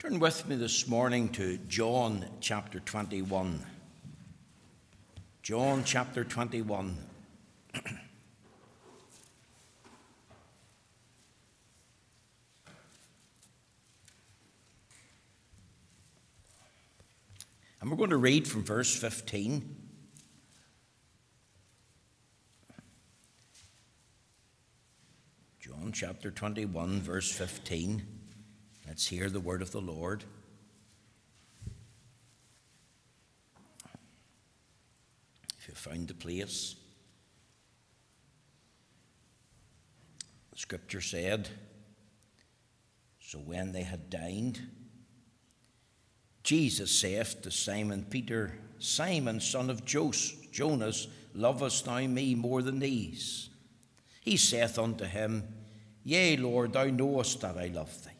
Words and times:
Turn 0.00 0.18
with 0.18 0.48
me 0.48 0.56
this 0.56 0.88
morning 0.88 1.28
to 1.32 1.58
John 1.68 2.24
chapter 2.40 2.80
21. 2.80 3.60
John 5.42 5.84
chapter 5.84 6.24
21. 6.24 6.96
and 7.74 7.84
we're 17.90 17.98
going 17.98 18.08
to 18.08 18.16
read 18.16 18.48
from 18.48 18.64
verse 18.64 18.96
15. 18.96 19.76
John 25.60 25.92
chapter 25.92 26.30
21, 26.30 27.02
verse 27.02 27.30
15. 27.30 28.19
Let's 28.90 29.06
hear 29.06 29.30
the 29.30 29.38
word 29.38 29.62
of 29.62 29.70
the 29.70 29.80
Lord. 29.80 30.24
If 35.60 35.68
you 35.68 35.74
found 35.74 36.08
the 36.08 36.14
place, 36.14 36.74
the 40.50 40.58
scripture 40.58 41.00
said, 41.00 41.48
So 43.20 43.38
when 43.38 43.70
they 43.70 43.84
had 43.84 44.10
dined, 44.10 44.60
Jesus 46.42 46.90
saith 46.90 47.42
to 47.42 47.52
Simon 47.52 48.04
Peter, 48.10 48.58
Simon, 48.80 49.38
son 49.38 49.70
of 49.70 49.84
Jonas, 49.84 51.06
lovest 51.32 51.84
thou 51.84 52.00
me 52.08 52.34
more 52.34 52.60
than 52.60 52.80
these? 52.80 53.50
He 54.20 54.36
saith 54.36 54.80
unto 54.80 55.04
him, 55.04 55.44
Yea, 56.02 56.36
Lord, 56.36 56.72
thou 56.72 56.86
knowest 56.86 57.40
that 57.42 57.56
I 57.56 57.68
love 57.68 57.96
thee. 58.04 58.19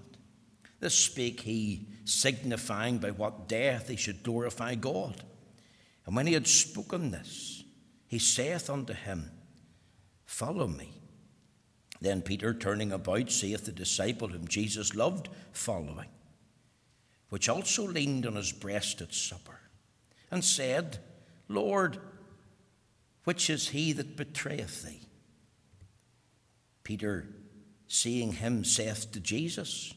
This 0.81 0.95
spake 0.95 1.41
he, 1.41 1.87
signifying 2.05 2.97
by 2.97 3.11
what 3.11 3.47
death 3.47 3.87
he 3.87 3.95
should 3.95 4.23
glorify 4.23 4.75
God. 4.75 5.23
And 6.05 6.15
when 6.15 6.25
he 6.27 6.33
had 6.33 6.47
spoken 6.47 7.11
this, 7.11 7.63
he 8.07 8.19
saith 8.19 8.69
unto 8.69 8.93
him, 8.93 9.31
Follow 10.25 10.67
me. 10.67 10.91
Then 12.01 12.23
Peter, 12.23 12.53
turning 12.53 12.91
about, 12.91 13.29
saith 13.29 13.65
the 13.65 13.71
disciple 13.71 14.29
whom 14.29 14.47
Jesus 14.47 14.95
loved, 14.95 15.29
following, 15.51 16.09
which 17.29 17.47
also 17.47 17.87
leaned 17.87 18.25
on 18.25 18.35
his 18.35 18.51
breast 18.51 19.01
at 19.01 19.13
supper, 19.13 19.59
and 20.31 20.43
said, 20.43 20.97
Lord, 21.47 21.99
which 23.23 23.51
is 23.51 23.69
he 23.69 23.93
that 23.93 24.17
betrayeth 24.17 24.81
thee? 24.81 25.01
Peter, 26.83 27.27
seeing 27.87 28.31
him, 28.31 28.63
saith 28.63 29.11
to 29.11 29.19
Jesus, 29.19 29.93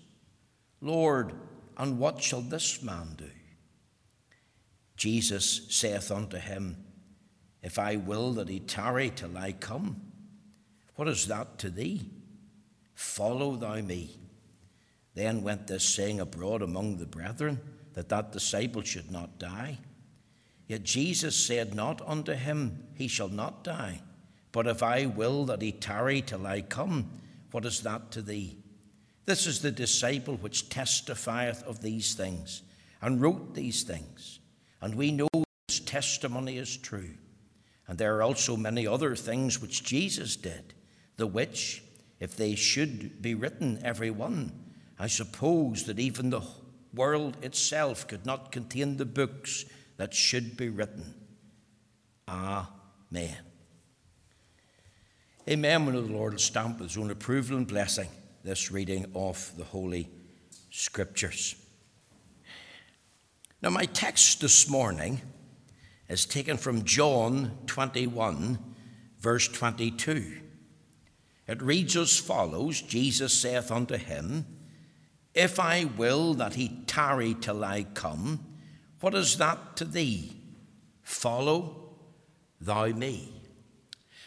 Lord, 0.84 1.32
and 1.78 1.98
what 1.98 2.22
shall 2.22 2.42
this 2.42 2.82
man 2.82 3.14
do? 3.16 3.30
Jesus 4.96 5.62
saith 5.70 6.10
unto 6.10 6.36
him, 6.36 6.76
If 7.62 7.78
I 7.78 7.96
will 7.96 8.34
that 8.34 8.48
he 8.48 8.60
tarry 8.60 9.10
till 9.10 9.36
I 9.36 9.52
come, 9.52 10.00
what 10.94 11.08
is 11.08 11.26
that 11.26 11.58
to 11.60 11.70
thee? 11.70 12.10
Follow 12.94 13.56
thou 13.56 13.80
me. 13.80 14.18
Then 15.14 15.42
went 15.42 15.66
this 15.66 15.84
saying 15.84 16.20
abroad 16.20 16.62
among 16.62 16.98
the 16.98 17.06
brethren, 17.06 17.60
that 17.94 18.08
that 18.10 18.32
disciple 18.32 18.82
should 18.82 19.10
not 19.10 19.38
die. 19.38 19.78
Yet 20.66 20.82
Jesus 20.82 21.34
said 21.34 21.74
not 21.74 22.02
unto 22.06 22.32
him, 22.32 22.88
He 22.94 23.08
shall 23.08 23.28
not 23.28 23.64
die. 23.64 24.02
But 24.52 24.66
if 24.66 24.82
I 24.82 25.06
will 25.06 25.46
that 25.46 25.62
he 25.62 25.72
tarry 25.72 26.20
till 26.20 26.46
I 26.46 26.60
come, 26.60 27.10
what 27.50 27.64
is 27.64 27.80
that 27.82 28.10
to 28.12 28.22
thee? 28.22 28.58
This 29.26 29.46
is 29.46 29.62
the 29.62 29.70
disciple 29.70 30.36
which 30.36 30.68
testifieth 30.68 31.62
of 31.64 31.80
these 31.80 32.14
things 32.14 32.62
and 33.00 33.20
wrote 33.20 33.54
these 33.54 33.82
things. 33.82 34.40
And 34.80 34.94
we 34.94 35.12
know 35.12 35.28
his 35.68 35.80
testimony 35.80 36.58
is 36.58 36.76
true. 36.76 37.14
And 37.86 37.98
there 37.98 38.16
are 38.16 38.22
also 38.22 38.56
many 38.56 38.86
other 38.86 39.16
things 39.16 39.60
which 39.60 39.84
Jesus 39.84 40.36
did, 40.36 40.74
the 41.16 41.26
which, 41.26 41.82
if 42.20 42.36
they 42.36 42.54
should 42.54 43.22
be 43.22 43.34
written, 43.34 43.80
every 43.82 44.10
one, 44.10 44.52
I 44.98 45.06
suppose 45.06 45.84
that 45.84 45.98
even 45.98 46.30
the 46.30 46.42
world 46.94 47.36
itself 47.42 48.06
could 48.06 48.24
not 48.24 48.52
contain 48.52 48.96
the 48.96 49.04
books 49.04 49.64
that 49.96 50.14
should 50.14 50.56
be 50.56 50.68
written. 50.68 51.14
Amen. 52.28 53.36
Amen. 55.48 55.86
When 55.86 55.94
the 55.94 56.00
Lord 56.00 56.32
will 56.32 56.38
stamp 56.38 56.80
his 56.80 56.96
own 56.96 57.10
approval 57.10 57.56
and 57.56 57.66
blessing 57.66 58.08
this 58.44 58.70
reading 58.70 59.06
of 59.14 59.52
the 59.56 59.64
Holy 59.64 60.06
Scriptures. 60.70 61.56
Now, 63.62 63.70
my 63.70 63.86
text 63.86 64.42
this 64.42 64.68
morning 64.68 65.22
is 66.10 66.26
taken 66.26 66.58
from 66.58 66.84
John 66.84 67.56
21, 67.66 68.58
verse 69.18 69.48
22. 69.48 70.42
It 71.48 71.62
reads 71.62 71.96
as 71.96 72.18
follows 72.18 72.82
Jesus 72.82 73.32
saith 73.32 73.72
unto 73.72 73.96
him, 73.96 74.44
If 75.32 75.58
I 75.58 75.86
will 75.96 76.34
that 76.34 76.52
he 76.52 76.82
tarry 76.86 77.32
till 77.32 77.64
I 77.64 77.84
come, 77.94 78.44
what 79.00 79.14
is 79.14 79.38
that 79.38 79.76
to 79.76 79.86
thee? 79.86 80.36
Follow 81.00 81.94
thou 82.60 82.88
me. 82.88 83.32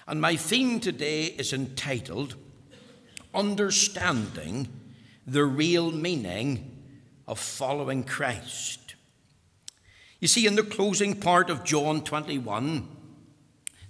And 0.08 0.20
my 0.20 0.36
theme 0.36 0.80
today 0.80 1.26
is 1.26 1.54
entitled 1.54 2.36
understanding 3.38 4.68
the 5.26 5.46
real 5.46 5.92
meaning 5.92 6.84
of 7.28 7.38
following 7.38 8.04
Christ. 8.04 8.96
You 10.20 10.28
see, 10.28 10.48
in 10.48 10.56
the 10.56 10.64
closing 10.64 11.20
part 11.20 11.50
of 11.50 11.64
John 11.64 12.04
21, 12.04 12.88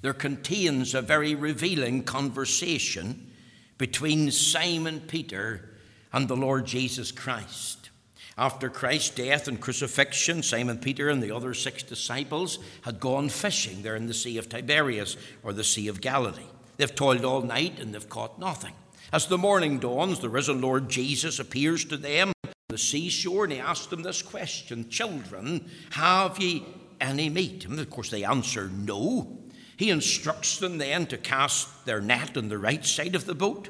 there 0.02 0.14
contains 0.14 0.94
a 0.94 1.02
very 1.02 1.34
revealing 1.34 2.04
conversation 2.04 3.32
between 3.78 4.32
Simon 4.32 5.00
Peter 5.02 5.70
and 6.12 6.28
the 6.28 6.36
Lord 6.36 6.66
Jesus 6.66 7.12
Christ. 7.12 7.90
After 8.38 8.70
Christ's 8.70 9.12
death 9.12 9.48
and 9.48 9.60
crucifixion, 9.60 10.44
Simon 10.44 10.78
Peter 10.78 11.10
and 11.10 11.24
the 11.24 11.32
other 11.32 11.54
six 11.54 11.82
disciples 11.82 12.60
had 12.82 13.00
gone 13.00 13.30
fishing 13.30 13.82
there 13.82 13.96
in 13.96 14.08
the 14.08 14.14
Sea 14.14 14.38
of 14.38 14.50
Tiberias 14.50 15.18
or 15.42 15.54
the 15.54 15.64
Sea 15.64 15.88
of 15.88 16.02
Galilee. 16.02 16.44
They've 16.78 16.94
toiled 16.94 17.26
all 17.26 17.42
night 17.42 17.80
and 17.80 17.94
they've 17.94 18.10
caught 18.10 18.38
nothing. 18.38 18.74
As 19.14 19.28
the 19.28 19.38
morning 19.38 19.80
dawns, 19.80 20.20
the 20.20 20.30
risen 20.30 20.60
Lord 20.60 20.90
Jesus 20.90 21.40
appears 21.40 21.86
to 21.86 21.98
them 21.98 22.34
on 22.44 22.54
the 22.68 22.78
seashore 22.78 23.46
and 23.46 23.54
he 23.54 23.60
asks 23.60 23.88
them 23.88 24.04
this 24.04 24.22
question 24.22 24.90
Children, 24.90 25.70
have 25.92 26.38
ye 26.40 26.66
any 27.00 27.30
meat? 27.30 27.66
And 27.66 27.80
of 27.80 27.90
course, 27.90 28.10
they 28.10 28.26
answer 28.26 28.70
no. 28.70 29.40
He 29.78 29.92
instructs 29.92 30.58
them 30.58 30.78
then 30.78 31.06
to 31.08 31.18
cast 31.18 31.86
their 31.86 32.02
net 32.02 32.36
on 32.36 32.50
the 32.50 32.58
right 32.58 32.86
side 32.86 33.16
of 33.16 33.26
the 33.26 33.36
boat. 33.36 33.70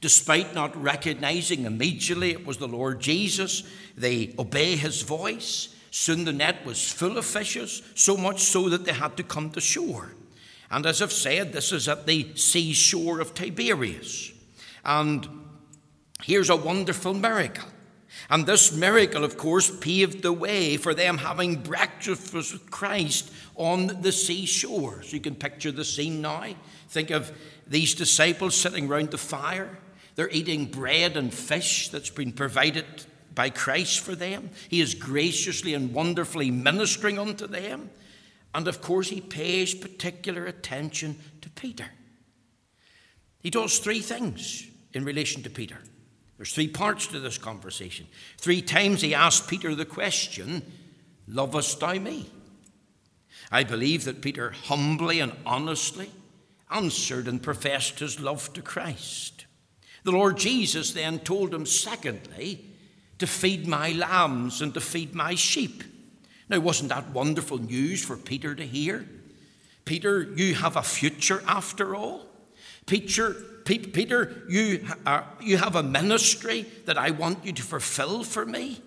Despite 0.00 0.54
not 0.54 0.80
recognizing 0.80 1.66
immediately 1.66 2.30
it 2.30 2.46
was 2.46 2.56
the 2.56 2.68
Lord 2.68 3.00
Jesus, 3.00 3.64
they 3.98 4.34
obey 4.38 4.76
his 4.76 5.02
voice. 5.02 5.74
Soon 5.90 6.24
the 6.24 6.32
net 6.32 6.64
was 6.64 6.90
full 6.90 7.18
of 7.18 7.26
fishes, 7.26 7.82
so 7.94 8.16
much 8.16 8.44
so 8.44 8.70
that 8.70 8.86
they 8.86 8.92
had 8.94 9.16
to 9.18 9.22
come 9.22 9.50
to 9.50 9.60
shore. 9.60 10.14
And 10.70 10.86
as 10.86 11.02
I've 11.02 11.12
said, 11.12 11.52
this 11.52 11.70
is 11.70 11.86
at 11.86 12.06
the 12.06 12.34
seashore 12.36 13.20
of 13.20 13.34
Tiberias. 13.34 14.32
And 14.84 15.28
here's 16.22 16.50
a 16.50 16.56
wonderful 16.56 17.14
miracle. 17.14 17.68
And 18.28 18.46
this 18.46 18.72
miracle, 18.72 19.24
of 19.24 19.36
course, 19.36 19.70
paved 19.78 20.22
the 20.22 20.32
way 20.32 20.76
for 20.76 20.94
them 20.94 21.18
having 21.18 21.56
breakfast 21.56 22.32
with 22.32 22.70
Christ 22.70 23.30
on 23.56 24.02
the 24.02 24.12
seashore. 24.12 25.02
So 25.02 25.14
you 25.14 25.20
can 25.20 25.34
picture 25.34 25.72
the 25.72 25.84
scene 25.84 26.20
now. 26.20 26.54
Think 26.88 27.10
of 27.10 27.32
these 27.66 27.94
disciples 27.94 28.56
sitting 28.56 28.88
round 28.88 29.10
the 29.10 29.18
fire. 29.18 29.78
They're 30.16 30.30
eating 30.30 30.66
bread 30.66 31.16
and 31.16 31.32
fish 31.32 31.88
that's 31.88 32.10
been 32.10 32.32
provided 32.32 32.84
by 33.34 33.50
Christ 33.50 34.00
for 34.00 34.14
them. 34.14 34.50
He 34.68 34.80
is 34.80 34.94
graciously 34.94 35.74
and 35.74 35.94
wonderfully 35.94 36.50
ministering 36.50 37.18
unto 37.18 37.46
them. 37.46 37.90
And 38.54 38.66
of 38.66 38.80
course, 38.82 39.08
he 39.08 39.20
pays 39.20 39.72
particular 39.72 40.44
attention 40.46 41.18
to 41.40 41.50
Peter. 41.50 41.86
He 43.40 43.50
does 43.50 43.78
three 43.78 44.00
things 44.00 44.66
in 44.92 45.04
relation 45.04 45.42
to 45.42 45.50
Peter. 45.50 45.78
There's 46.36 46.54
three 46.54 46.68
parts 46.68 47.06
to 47.08 47.20
this 47.20 47.38
conversation. 47.38 48.06
Three 48.38 48.62
times 48.62 49.02
he 49.02 49.14
asked 49.14 49.48
Peter 49.48 49.74
the 49.74 49.84
question, 49.84 50.62
Lovest 51.28 51.80
thou 51.80 51.94
me? 51.94 52.30
I 53.52 53.64
believe 53.64 54.04
that 54.04 54.22
Peter 54.22 54.50
humbly 54.50 55.20
and 55.20 55.32
honestly 55.44 56.10
answered 56.70 57.28
and 57.28 57.42
professed 57.42 57.98
his 57.98 58.20
love 58.20 58.52
to 58.54 58.62
Christ. 58.62 59.46
The 60.04 60.12
Lord 60.12 60.38
Jesus 60.38 60.92
then 60.92 61.18
told 61.18 61.52
him, 61.52 61.66
secondly, 61.66 62.64
to 63.18 63.26
feed 63.26 63.66
my 63.66 63.92
lambs 63.92 64.62
and 64.62 64.72
to 64.74 64.80
feed 64.80 65.14
my 65.14 65.34
sheep. 65.34 65.84
Now, 66.48 66.60
wasn't 66.60 66.88
that 66.88 67.10
wonderful 67.10 67.58
news 67.58 68.04
for 68.04 68.16
Peter 68.16 68.54
to 68.54 68.66
hear? 68.66 69.06
Peter, 69.84 70.22
you 70.22 70.54
have 70.54 70.76
a 70.76 70.82
future 70.82 71.42
after 71.46 71.94
all. 71.94 72.29
Peter, 72.90 73.34
Peter, 73.64 74.42
you, 74.48 74.84
are, 75.06 75.24
you 75.40 75.58
have 75.58 75.76
a 75.76 75.82
ministry 75.82 76.66
that 76.86 76.98
I 76.98 77.12
want 77.12 77.46
you 77.46 77.52
to 77.52 77.62
fulfill 77.62 78.24
for 78.24 78.44
me. 78.44 78.82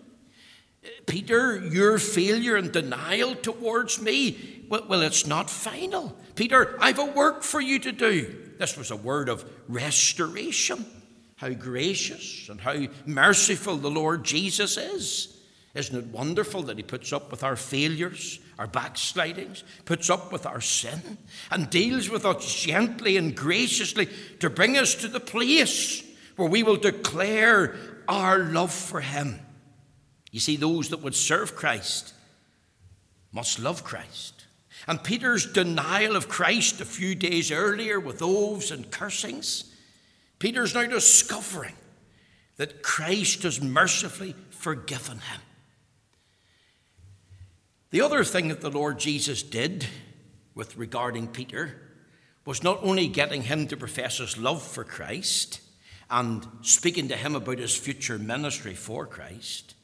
Peter, 1.06 1.58
your 1.58 1.98
failure 2.00 2.58
and 2.58 2.70
denial 2.70 3.34
towards 3.34 4.02
me, 4.02 4.66
well, 4.68 4.86
well, 4.90 5.02
it's 5.04 5.26
not 5.26 5.50
final. 5.50 6.14
Peter, 6.36 6.76
I've 6.82 7.00
a 7.00 7.06
work 7.06 7.44
for 7.44 7.62
you 7.62 7.80
to 7.80 7.94
do. 7.94 8.36
This 8.60 8.76
was 8.76 8.92
a 8.92 8.98
word 8.98 9.30
of 9.30 9.50
restoration. 9.70 10.86
How 11.38 11.52
gracious 11.52 12.50
and 12.50 12.60
how 12.60 12.88
merciful 13.06 13.78
the 13.78 13.90
Lord 13.90 14.26
Jesus 14.26 14.76
is. 14.76 15.42
Isn't 15.76 15.98
it 15.98 16.06
wonderful 16.08 16.64
that 16.64 16.76
He 16.76 16.84
puts 16.84 17.14
up 17.14 17.32
with 17.32 17.42
our 17.42 17.56
failures, 17.56 18.42
our 18.60 18.68
backslidings, 18.68 19.64
puts 19.86 20.10
up 20.10 20.32
with 20.32 20.46
our 20.46 20.62
sin, 20.62 21.18
and 21.52 21.70
deals 21.70 22.10
with 22.10 22.26
us 22.26 22.62
gently 22.62 23.18
and 23.18 23.36
graciously 23.36 24.08
to 24.40 24.50
bring 24.50 24.78
us 24.78 24.96
to 24.96 25.08
the 25.08 25.20
place 25.20 26.04
where 26.36 26.50
we 26.50 26.64
will 26.64 26.78
declare 26.78 27.76
our 28.08 28.40
love 28.40 28.72
for 28.72 29.02
Him? 29.02 29.40
You 30.32 30.40
see, 30.40 30.56
those 30.56 30.90
that 30.90 31.02
would 31.02 31.16
serve 31.16 31.56
Christ 31.56 32.14
must 33.32 33.60
love 33.60 33.84
Christ. 33.84 34.46
And 34.88 35.04
Peter's 35.04 35.52
denial 35.52 36.16
of 36.16 36.28
Christ 36.28 36.82
a 36.82 36.86
few 36.86 37.16
days 37.16 37.52
earlier 37.52 38.00
with 38.00 38.22
oaths 38.22 38.72
and 38.72 38.90
cursings, 38.92 39.74
Peter's 40.40 40.74
now 40.74 40.86
discovering 40.86 41.76
that 42.58 42.84
Christ 42.84 43.44
has 43.44 43.62
mercifully 43.62 44.36
forgiven 44.50 45.20
him. 45.20 45.42
The 47.94 48.02
other 48.02 48.24
thing 48.24 48.48
that 48.48 48.60
the 48.60 48.72
Lord 48.72 48.98
Jesus 48.98 49.44
did 49.44 49.86
with 50.56 50.78
regarding 50.78 51.28
Peter 51.28 51.80
was 52.44 52.64
not 52.64 52.80
only 52.82 53.08
getting 53.08 53.44
him 53.44 53.68
to 53.68 53.78
profess 53.78 54.18
his 54.18 54.36
love 54.36 54.64
for 54.64 54.84
Christ 54.84 55.62
and 56.10 56.44
speaking 56.64 57.08
to 57.10 57.16
him 57.16 57.36
about 57.36 57.60
his 57.60 57.76
future 57.76 58.18
ministry 58.18 58.74
for 58.74 59.06
Christ, 59.06 59.76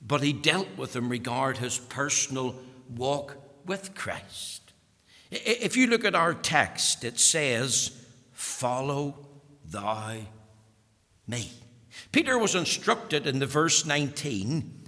but 0.00 0.22
he 0.22 0.32
dealt 0.32 0.76
with 0.76 0.94
him 0.94 1.08
regard 1.08 1.58
his 1.58 1.76
personal 1.76 2.54
walk 2.88 3.36
with 3.66 3.96
Christ. 3.96 4.72
If 5.32 5.76
you 5.76 5.88
look 5.88 6.04
at 6.04 6.14
our 6.14 6.34
text, 6.34 7.02
it 7.02 7.18
says, 7.18 7.90
Follow 8.32 9.26
thy 9.64 10.28
me. 11.26 11.50
Peter 12.12 12.38
was 12.38 12.54
instructed 12.54 13.26
in 13.26 13.40
the 13.40 13.46
verse 13.46 13.84
19, 13.84 14.86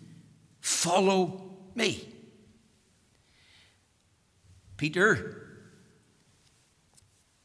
Follow 0.61 1.57
me. 1.75 2.12
Peter 4.83 5.37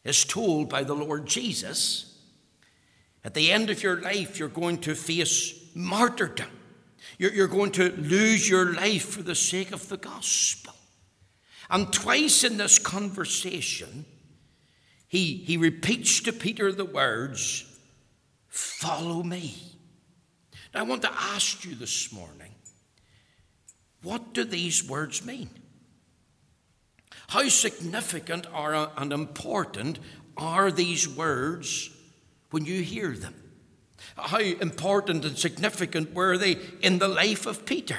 is 0.04 0.26
told 0.26 0.70
by 0.70 0.82
the 0.82 0.96
Lord 0.96 1.28
Jesus 1.28 2.18
at 3.24 3.36
the 3.36 3.52
end 3.52 3.70
of 3.70 3.84
your 3.84 4.02
life, 4.02 4.40
you're 4.40 4.48
going 4.48 4.80
to 4.80 4.96
face 4.96 5.54
martyrdom. 5.76 6.50
You're, 7.20 7.48
going 7.48 7.74
to 7.74 7.92
lose 7.92 8.50
your 8.50 8.74
life 8.74 9.10
for 9.10 9.22
the 9.22 9.36
sake 9.36 9.72
of 9.72 9.88
the 9.88 9.98
gospel. 9.98 10.74
And 11.70 11.94
twice 11.94 12.44
in 12.44 12.58
this 12.58 12.80
conversation, 12.80 14.06
he, 15.08 15.36
he 15.36 15.58
repeats 15.58 16.20
to 16.22 16.34
Peter 16.34 16.72
the 16.72 16.86
words, 16.86 17.66
Follow 18.48 19.22
me. 19.22 19.54
Now, 20.74 20.80
I 20.80 20.84
want 20.84 21.04
to 21.04 21.14
ask 21.14 21.64
you 21.64 21.76
this 21.76 22.12
morning, 22.12 22.56
what 24.02 24.34
do 24.34 24.44
these 24.44 24.84
words 24.90 25.24
mean? 25.24 25.52
How 27.30 27.50
significant 27.50 28.48
are, 28.54 28.74
uh, 28.74 28.90
and 28.98 29.12
important 29.12 30.00
are 30.38 30.72
these 30.72 31.08
words 31.08 31.90
when 32.52 32.66
you 32.66 32.82
hear 32.82 33.12
them? 33.12 33.36
How 34.16 34.40
important 34.40 35.26
and 35.26 35.38
significant 35.38 36.14
were 36.14 36.38
they 36.38 36.58
in 36.82 37.00
the 37.00 37.08
life 37.08 37.46
of 37.46 37.66
Peter? 37.66 37.98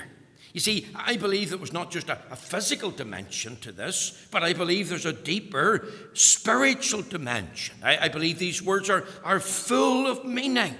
You 0.54 0.60
see, 0.60 0.86
I 0.94 1.16
believe 1.16 1.50
there 1.50 1.58
was 1.58 1.74
not 1.74 1.90
just 1.90 2.08
a, 2.08 2.18
a, 2.30 2.36
physical 2.36 2.90
dimension 2.90 3.56
to 3.58 3.70
this, 3.70 4.26
but 4.30 4.42
I 4.42 4.54
believe 4.54 4.88
there's 4.88 5.04
a 5.04 5.12
deeper 5.12 5.86
spiritual 6.14 7.02
dimension. 7.02 7.76
I, 7.82 8.06
I 8.06 8.08
believe 8.08 8.38
these 8.38 8.62
words 8.62 8.88
are, 8.88 9.04
are 9.22 9.40
full 9.40 10.06
of 10.06 10.24
meaning. 10.24 10.74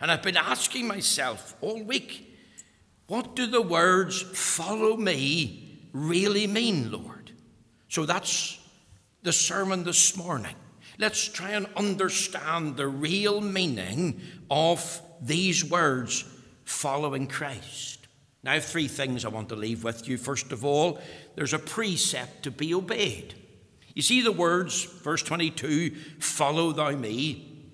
And 0.00 0.10
I've 0.10 0.22
been 0.22 0.36
asking 0.36 0.86
myself 0.86 1.54
all 1.60 1.82
week 1.82 2.26
what 3.08 3.34
do 3.34 3.48
the 3.48 3.60
words 3.60 4.22
follow 4.22 4.96
me 4.96 5.88
really 5.92 6.46
mean, 6.46 6.92
Lord? 6.92 7.19
So 7.90 8.06
that's 8.06 8.56
the 9.24 9.32
sermon 9.32 9.82
this 9.82 10.16
morning. 10.16 10.54
Let's 10.96 11.26
try 11.26 11.50
and 11.50 11.66
understand 11.76 12.76
the 12.76 12.86
real 12.86 13.40
meaning 13.40 14.20
of 14.48 15.02
these 15.20 15.64
words 15.64 16.24
following 16.64 17.26
Christ. 17.26 18.06
Now, 18.44 18.52
I 18.52 18.54
have 18.54 18.64
three 18.64 18.86
things 18.86 19.24
I 19.24 19.28
want 19.28 19.48
to 19.48 19.56
leave 19.56 19.82
with 19.82 20.08
you. 20.08 20.18
First 20.18 20.52
of 20.52 20.64
all, 20.64 21.00
there's 21.34 21.52
a 21.52 21.58
precept 21.58 22.44
to 22.44 22.52
be 22.52 22.72
obeyed. 22.72 23.34
You 23.94 24.02
see 24.02 24.22
the 24.22 24.30
words, 24.30 24.84
verse 24.84 25.24
22, 25.24 25.90
follow 26.20 26.70
thou 26.70 26.92
me. 26.92 27.72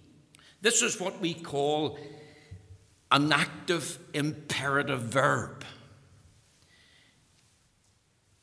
This 0.63 0.81
is 0.81 0.99
what 0.99 1.21
we 1.21 1.35
call 1.35 1.99
an 3.13 3.31
active 3.33 3.99
imperative 4.15 5.03
verb. 5.03 5.63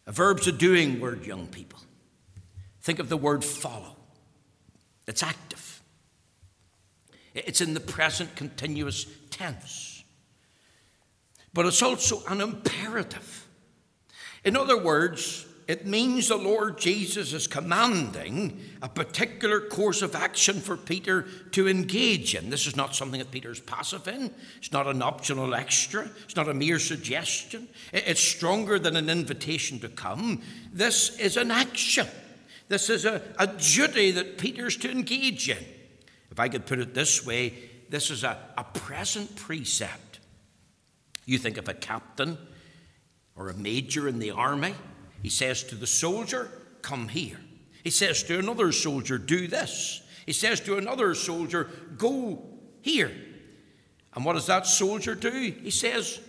A 0.05 0.11
verb's 0.11 0.47
a 0.47 0.51
doing 0.51 0.99
word, 0.99 1.25
young 1.25 1.47
people. 1.47 1.79
Think 2.81 2.99
of 2.99 3.09
the 3.09 3.17
word 3.17 3.43
follow. 3.43 3.95
It's 5.07 5.23
active. 5.23 5.81
It's 7.33 7.61
in 7.61 7.73
the 7.73 7.79
present 7.79 8.35
continuous 8.35 9.05
tense. 9.29 10.03
But 11.53 11.65
it's 11.65 11.81
also 11.81 12.23
an 12.27 12.41
imperative. 12.41 13.47
In 14.43 14.57
other 14.57 14.77
words, 14.77 15.45
it 15.67 15.87
means 15.87 16.27
the 16.27 16.35
Lord 16.35 16.77
Jesus 16.77 17.31
is 17.31 17.47
commanding 17.47 18.59
a 18.81 18.89
particular 18.89 19.61
course 19.61 20.01
of 20.01 20.13
action 20.13 20.59
for 20.59 20.75
Peter 20.75 21.25
to 21.51 21.69
engage 21.69 22.35
in. 22.35 22.49
This 22.49 22.67
is 22.67 22.75
not 22.75 22.95
something 22.95 23.19
that 23.19 23.31
Peter's 23.31 23.61
passive 23.61 24.07
in. 24.07 24.33
It's 24.57 24.73
not 24.73 24.87
an 24.87 25.01
optional 25.01 25.55
extra. 25.55 26.09
It's 26.25 26.35
not 26.35 26.49
a 26.49 26.53
mere 26.53 26.79
suggestion. 26.79 27.69
It's 27.93 28.19
stronger 28.19 28.77
than 28.77 28.97
an 28.97 29.09
invitation 29.09 29.79
to 29.79 29.89
come. 29.89 30.41
This 30.73 31.17
is 31.17 31.37
an 31.37 31.49
action. 31.49 32.07
This 32.67 32.89
is 32.89 33.05
a, 33.05 33.21
a 33.39 33.47
duty 33.47 34.11
that 34.11 34.37
Peter's 34.37 34.75
to 34.77 34.91
engage 34.91 35.49
in. 35.49 35.63
If 36.29 36.39
I 36.39 36.49
could 36.49 36.65
put 36.65 36.79
it 36.79 36.93
this 36.93 37.25
way, 37.25 37.53
this 37.89 38.09
is 38.09 38.23
a, 38.23 38.37
a 38.57 38.63
present 38.63 39.35
precept. 39.35 40.19
You 41.25 41.37
think 41.37 41.57
of 41.57 41.69
a 41.69 41.73
captain 41.73 42.37
or 43.35 43.49
a 43.49 43.53
major 43.53 44.09
in 44.09 44.19
the 44.19 44.31
army 44.31 44.73
he 45.23 45.29
says 45.29 45.63
to 45.63 45.75
the 45.75 45.87
soldier, 45.87 46.51
Come 46.83 47.07
here. 47.07 47.39
He 47.83 47.89
says 47.89 48.21
to 48.23 48.37
another 48.37 48.71
soldier, 48.71 49.17
Do 49.17 49.47
this. 49.47 50.03
He 50.25 50.33
says 50.33 50.59
to 50.61 50.77
another 50.77 51.15
soldier, 51.15 51.69
Go 51.97 52.43
here. 52.81 53.11
And 54.13 54.23
what 54.25 54.33
does 54.33 54.45
that 54.47 54.67
soldier 54.67 55.15
do? 55.15 55.31
He 55.31 55.71
says, 55.71 56.19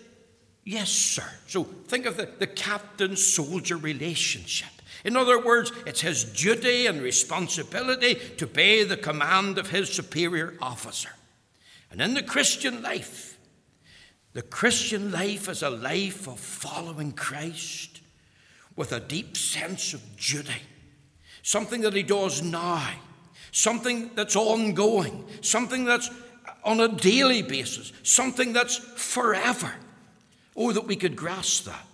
Yes, 0.65 0.91
sir. 0.91 1.29
So 1.47 1.65
think 1.65 2.07
of 2.07 2.17
the, 2.17 2.31
the 2.39 2.47
captain 2.47 3.17
soldier 3.17 3.77
relationship. 3.77 4.71
In 5.05 5.17
other 5.17 5.45
words, 5.45 5.71
it's 5.87 6.01
his 6.01 6.25
duty 6.25 6.87
and 6.87 7.03
responsibility 7.03 8.15
to 8.39 8.47
obey 8.47 8.85
the 8.85 8.97
command 8.97 9.59
of 9.59 9.69
his 9.69 9.93
superior 9.93 10.55
officer. 10.63 11.11
And 11.91 12.01
in 12.01 12.15
the 12.15 12.23
Christian 12.23 12.81
life, 12.81 13.37
The 14.35 14.43
Christian 14.43 15.13
life 15.13 15.49
is 15.49 15.63
a 15.63 15.71
life 15.71 16.27
of 16.27 16.41
following 16.41 17.13
Christ 17.13 18.01
with 18.77 18.93
a 18.93 19.01
deep 19.01 19.37
sense 19.37 19.95
of 19.95 20.03
duty, 20.17 20.63
something 21.43 21.83
that 21.83 21.95
he 21.95 22.03
does 22.03 22.43
now, 22.43 22.91
something 23.53 24.11
that's 24.15 24.37
ongoing, 24.37 25.25
something 25.41 25.85
that's 25.85 26.11
on 26.65 26.81
a 26.81 26.89
daily 26.89 27.43
basis, 27.43 27.93
something 28.03 28.53
that's 28.53 28.77
forever. 28.77 29.73
Oh, 30.57 30.73
that 30.73 30.87
we 30.87 30.97
could 30.97 31.17
grasp 31.17 31.65
that. 31.65 31.87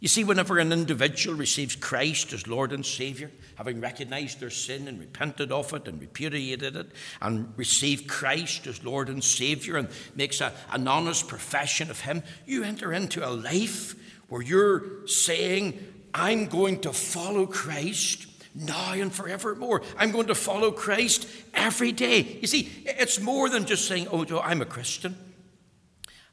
You 0.00 0.08
see, 0.08 0.24
whenever 0.24 0.58
an 0.58 0.72
individual 0.72 1.34
receives 1.34 1.76
Christ 1.76 2.34
as 2.34 2.46
Lord 2.46 2.72
and 2.72 2.84
Saviour, 2.84 3.30
having 3.54 3.80
recognized 3.80 4.38
their 4.38 4.50
sin 4.50 4.86
and 4.86 5.00
repented 5.00 5.50
of 5.50 5.72
it 5.72 5.88
and 5.88 5.98
repudiated 5.98 6.76
it, 6.76 6.88
and 7.22 7.54
received 7.56 8.06
Christ 8.06 8.66
as 8.66 8.84
Lord 8.84 9.08
and 9.08 9.24
Saviour 9.24 9.78
and 9.78 9.88
makes 10.14 10.42
a, 10.42 10.52
an 10.72 10.86
honest 10.86 11.26
profession 11.26 11.90
of 11.90 12.00
Him, 12.00 12.22
you 12.44 12.64
enter 12.64 12.92
into 12.92 13.26
a 13.26 13.30
life 13.30 13.94
where 14.28 14.42
you're 14.42 15.06
saying, 15.06 15.93
I'm 16.14 16.46
going 16.46 16.80
to 16.82 16.92
follow 16.92 17.44
Christ 17.44 18.26
now 18.54 18.92
and 18.92 19.12
forevermore. 19.12 19.82
I'm 19.98 20.12
going 20.12 20.28
to 20.28 20.34
follow 20.34 20.70
Christ 20.70 21.26
every 21.52 21.90
day. 21.90 22.38
You 22.40 22.46
see, 22.46 22.70
it's 22.86 23.20
more 23.20 23.48
than 23.48 23.66
just 23.66 23.88
saying, 23.88 24.06
oh, 24.12 24.24
I'm 24.38 24.62
a 24.62 24.66
Christian 24.66 25.16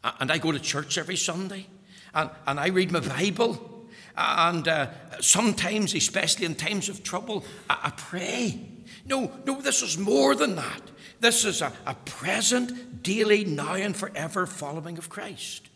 and 0.04 0.32
I 0.32 0.38
go 0.38 0.52
to 0.52 0.60
church 0.60 0.98
every 0.98 1.16
Sunday 1.16 1.66
and, 2.14 2.30
and 2.46 2.60
I 2.60 2.68
read 2.68 2.92
my 2.92 3.00
Bible. 3.00 3.88
And 4.16 4.68
uh, 4.68 4.90
sometimes, 5.22 5.96
especially 5.96 6.46
in 6.46 6.56
times 6.56 6.90
of 6.90 7.02
trouble, 7.02 7.46
I, 7.70 7.80
I, 7.86 7.90
pray. 7.92 8.68
No, 9.06 9.32
no, 9.46 9.62
this 9.62 9.82
is 9.82 9.98
more 9.98 10.36
than 10.36 10.56
that. 10.58 10.82
This 11.22 11.46
is 11.46 11.62
a, 11.62 11.72
a 11.86 11.96
present, 11.96 13.04
daily, 13.04 13.46
now 13.46 13.76
and 13.76 13.96
forever 13.96 14.46
following 14.46 14.98
of 14.98 15.10
Christ. 15.10 15.70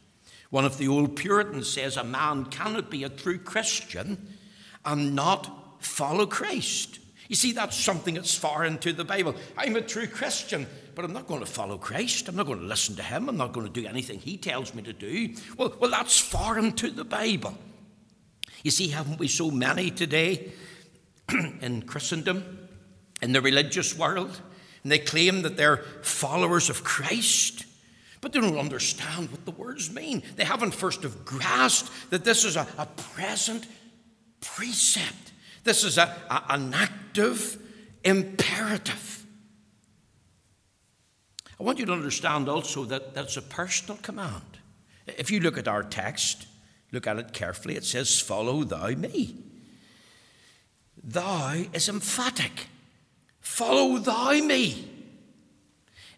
One 0.49 0.65
of 0.65 0.77
the 0.77 0.87
old 0.87 1.15
Puritans 1.15 1.69
says 1.69 1.97
a 1.97 2.03
man 2.03 2.45
cannot 2.45 2.89
be 2.89 3.03
a 3.03 3.09
true 3.09 3.39
Christian 3.39 4.37
and 4.83 5.15
not 5.15 5.83
follow 5.83 6.25
Christ. 6.25 6.99
You 7.27 7.35
see, 7.35 7.53
that's 7.53 7.75
something 7.75 8.15
that's 8.15 8.35
foreign 8.35 8.77
to 8.79 8.93
the 8.93 9.03
Bible. 9.03 9.35
I'm 9.57 9.75
a 9.75 9.81
true 9.81 10.07
Christian, 10.07 10.67
but 10.93 11.03
I'm 11.03 11.13
not 11.13 11.27
going 11.27 11.39
to 11.39 11.45
follow 11.45 11.77
Christ. 11.77 12.29
I'm 12.29 12.35
not 12.35 12.45
going 12.45 12.59
to 12.59 12.65
listen 12.65 12.95
to 12.97 13.03
him. 13.03 13.29
I'm 13.29 13.37
not 13.37 13.51
going 13.51 13.65
to 13.65 13.81
do 13.81 13.87
anything 13.87 14.19
he 14.19 14.37
tells 14.37 14.75
me 14.75 14.83
to 14.83 14.93
do. 14.93 15.33
Well, 15.57 15.73
well 15.79 15.89
that's 15.89 16.19
foreign 16.19 16.73
to 16.73 16.91
the 16.91 17.03
Bible. 17.03 17.57
You 18.63 18.71
see, 18.71 18.89
haven't 18.89 19.19
we 19.19 19.27
so 19.27 19.49
many 19.49 19.91
today 19.91 20.51
in 21.61 21.83
Christendom, 21.83 22.67
in 23.21 23.31
the 23.31 23.41
religious 23.41 23.97
world, 23.97 24.39
and 24.83 24.91
they 24.91 24.99
claim 24.99 25.41
that 25.41 25.57
they're 25.57 25.77
followers 26.03 26.69
of 26.69 26.83
Christ, 26.83 27.65
but 28.25 28.33
they 28.33 28.41
don't 28.41 28.57
understand 28.57 29.29
what 29.29 29.45
the 29.45 29.51
words 29.51 29.93
mean. 29.93 30.23
They 30.35 30.45
haven't 30.45 30.73
first 30.73 31.03
have 31.03 31.25
grasped 31.25 31.91
that 32.09 32.25
this 32.25 32.43
is 32.43 32.55
a, 32.55 32.65
a 32.75 32.87
present 32.87 33.67
precept. 34.41 35.31
This 35.63 35.83
is 35.83 35.99
a, 35.99 36.11
a, 36.31 36.43
an 36.55 36.73
active 36.73 37.61
imperative. 38.03 39.27
I 41.59 41.63
want 41.63 41.77
you 41.77 41.85
to 41.85 41.93
understand 41.93 42.49
also 42.49 42.83
that 42.85 43.13
that's 43.13 43.37
a 43.37 43.43
personal 43.43 43.97
command. 43.97 44.57
If 45.05 45.29
you 45.29 45.39
look 45.39 45.59
at 45.59 45.67
our 45.67 45.83
text, 45.83 46.47
look 46.91 47.05
at 47.05 47.19
it 47.19 47.31
carefully, 47.31 47.75
it 47.75 47.85
says, 47.85 48.19
Follow 48.19 48.63
thou 48.63 48.87
me. 48.87 49.35
Thou 51.03 51.63
is 51.73 51.89
emphatic. 51.89 52.69
Follow 53.39 53.99
thou 53.99 54.31
me. 54.31 54.94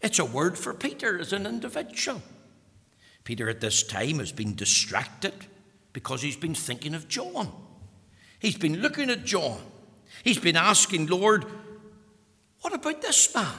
It's 0.02 0.20
a 0.20 0.26
word 0.26 0.58
for 0.58 0.74
Peter 0.74 1.20
as 1.20 1.34
an 1.34 1.46
individual. 1.46 2.22
Peter 3.24 3.50
at 3.50 3.62
this 3.62 3.84
time 3.84 4.20
has 4.20 4.32
been 4.32 4.56
distracted 4.56 5.34
because 5.94 6.22
he's 6.22 6.38
been 6.38 6.56
thinking 6.56 6.94
of 6.94 7.08
John. 7.08 7.52
He's 8.40 8.58
been 8.58 8.82
looking 8.82 9.10
at 9.10 9.26
John. 9.26 9.60
He's 10.24 10.40
been 10.40 10.56
asking, 10.56 11.08
Lord, 11.08 11.46
what 12.62 12.74
about 12.74 13.02
this 13.02 13.34
man? 13.34 13.54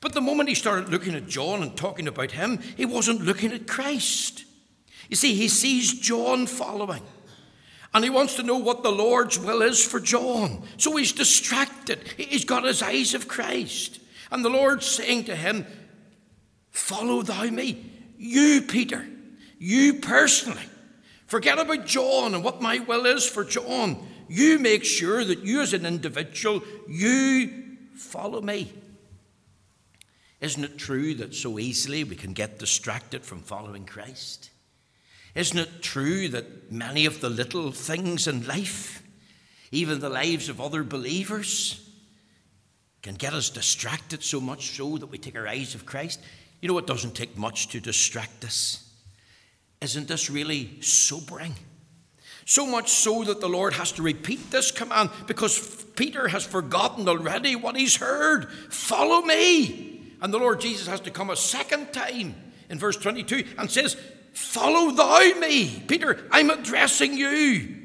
But 0.00 0.12
the 0.12 0.20
moment 0.20 0.48
he 0.48 0.54
started 0.54 0.90
looking 0.90 1.14
at 1.14 1.26
John 1.26 1.62
and 1.62 1.76
talking 1.76 2.06
about 2.06 2.30
him, 2.30 2.58
he 2.76 2.86
wasn't 2.86 3.22
looking 3.22 3.52
at 3.52 3.66
Christ. 3.66 4.44
You 5.08 5.16
see, 5.16 5.34
he 5.34 5.48
sees 5.48 5.98
John 5.98 6.46
following. 6.46 7.02
And 7.94 8.04
he 8.04 8.10
wants 8.10 8.36
to 8.36 8.42
know 8.42 8.58
what 8.58 8.82
the 8.82 8.92
Lord's 8.92 9.38
will 9.38 9.62
is 9.62 9.84
for 9.84 9.98
John. 9.98 10.62
So 10.76 10.96
he's 10.96 11.12
distracted. 11.12 12.06
He's 12.16 12.44
got 12.44 12.64
his 12.64 12.82
eyes 12.82 13.14
of 13.14 13.28
Christ. 13.28 13.98
And 14.30 14.44
the 14.44 14.50
Lord 14.50 14.82
saying 14.82 15.24
to 15.24 15.36
him, 15.36 15.66
Follow 16.70 17.22
thou 17.22 17.44
me. 17.44 17.84
You, 18.18 18.62
Peter, 18.62 19.06
you 19.58 19.94
personally. 19.94 20.62
Forget 21.26 21.58
about 21.58 21.86
John 21.86 22.34
and 22.34 22.42
what 22.42 22.62
my 22.62 22.78
will 22.78 23.06
is 23.06 23.28
for 23.28 23.44
John. 23.44 24.06
You 24.28 24.58
make 24.58 24.84
sure 24.84 25.24
that 25.24 25.40
you, 25.40 25.60
as 25.60 25.74
an 25.74 25.86
individual, 25.86 26.62
you 26.88 27.64
follow 27.94 28.40
me. 28.40 28.72
Isn't 30.40 30.64
it 30.64 30.78
true 30.78 31.14
that 31.14 31.34
so 31.34 31.58
easily 31.58 32.04
we 32.04 32.16
can 32.16 32.32
get 32.32 32.58
distracted 32.58 33.24
from 33.24 33.40
following 33.40 33.84
Christ? 33.84 34.50
Isn't 35.34 35.58
it 35.58 35.82
true 35.82 36.28
that 36.28 36.70
many 36.72 37.06
of 37.06 37.20
the 37.20 37.30
little 37.30 37.72
things 37.72 38.26
in 38.26 38.46
life, 38.46 39.02
even 39.70 40.00
the 40.00 40.08
lives 40.08 40.48
of 40.48 40.60
other 40.60 40.84
believers, 40.84 41.87
can 43.02 43.14
get 43.14 43.32
us 43.32 43.50
distracted 43.50 44.22
so 44.22 44.40
much 44.40 44.76
so 44.76 44.98
that 44.98 45.06
we 45.06 45.18
take 45.18 45.36
our 45.36 45.46
eyes 45.46 45.74
off 45.74 45.86
Christ? 45.86 46.20
You 46.60 46.68
know, 46.68 46.78
it 46.78 46.86
doesn't 46.86 47.14
take 47.14 47.36
much 47.36 47.68
to 47.68 47.80
distract 47.80 48.44
us. 48.44 48.88
Isn't 49.80 50.08
this 50.08 50.28
really 50.28 50.80
sobering? 50.82 51.54
So 52.44 52.66
much 52.66 52.90
so 52.90 53.24
that 53.24 53.40
the 53.40 53.48
Lord 53.48 53.74
has 53.74 53.92
to 53.92 54.02
repeat 54.02 54.50
this 54.50 54.70
command 54.70 55.10
because 55.26 55.84
Peter 55.96 56.28
has 56.28 56.44
forgotten 56.44 57.08
already 57.08 57.54
what 57.54 57.76
he's 57.76 57.96
heard. 57.96 58.50
Follow 58.70 59.20
me. 59.22 60.14
And 60.20 60.32
the 60.32 60.38
Lord 60.38 60.60
Jesus 60.60 60.86
has 60.86 61.00
to 61.00 61.10
come 61.10 61.30
a 61.30 61.36
second 61.36 61.92
time 61.92 62.34
in 62.70 62.78
verse 62.78 62.96
22 62.96 63.44
and 63.58 63.70
says, 63.70 63.96
Follow 64.32 64.90
thou 64.92 65.38
me. 65.38 65.82
Peter, 65.86 66.26
I'm 66.30 66.50
addressing 66.50 67.16
you. 67.16 67.77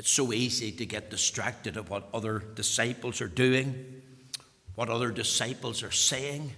It's 0.00 0.10
so 0.10 0.32
easy 0.32 0.72
to 0.72 0.86
get 0.86 1.10
distracted 1.10 1.76
of 1.76 1.90
what 1.90 2.08
other 2.14 2.38
disciples 2.38 3.20
are 3.20 3.28
doing, 3.28 4.00
what 4.74 4.88
other 4.88 5.10
disciples 5.10 5.82
are 5.82 5.90
saying, 5.90 6.54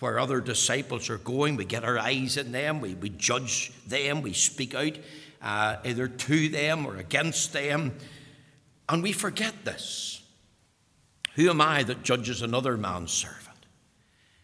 where 0.00 0.18
other 0.18 0.42
disciples 0.42 1.08
are 1.08 1.16
going. 1.16 1.56
We 1.56 1.64
get 1.64 1.82
our 1.82 1.98
eyes 1.98 2.36
in 2.36 2.52
them, 2.52 2.82
we, 2.82 2.92
we 2.92 3.08
judge 3.08 3.72
them, 3.86 4.20
we 4.20 4.34
speak 4.34 4.74
out 4.74 4.98
uh, 5.40 5.76
either 5.82 6.08
to 6.08 6.48
them 6.50 6.84
or 6.84 6.98
against 6.98 7.54
them, 7.54 7.96
and 8.86 9.02
we 9.02 9.12
forget 9.12 9.64
this. 9.64 10.22
Who 11.36 11.48
am 11.48 11.62
I 11.62 11.84
that 11.84 12.02
judges 12.02 12.42
another 12.42 12.76
man's 12.76 13.12
servant? 13.12 13.64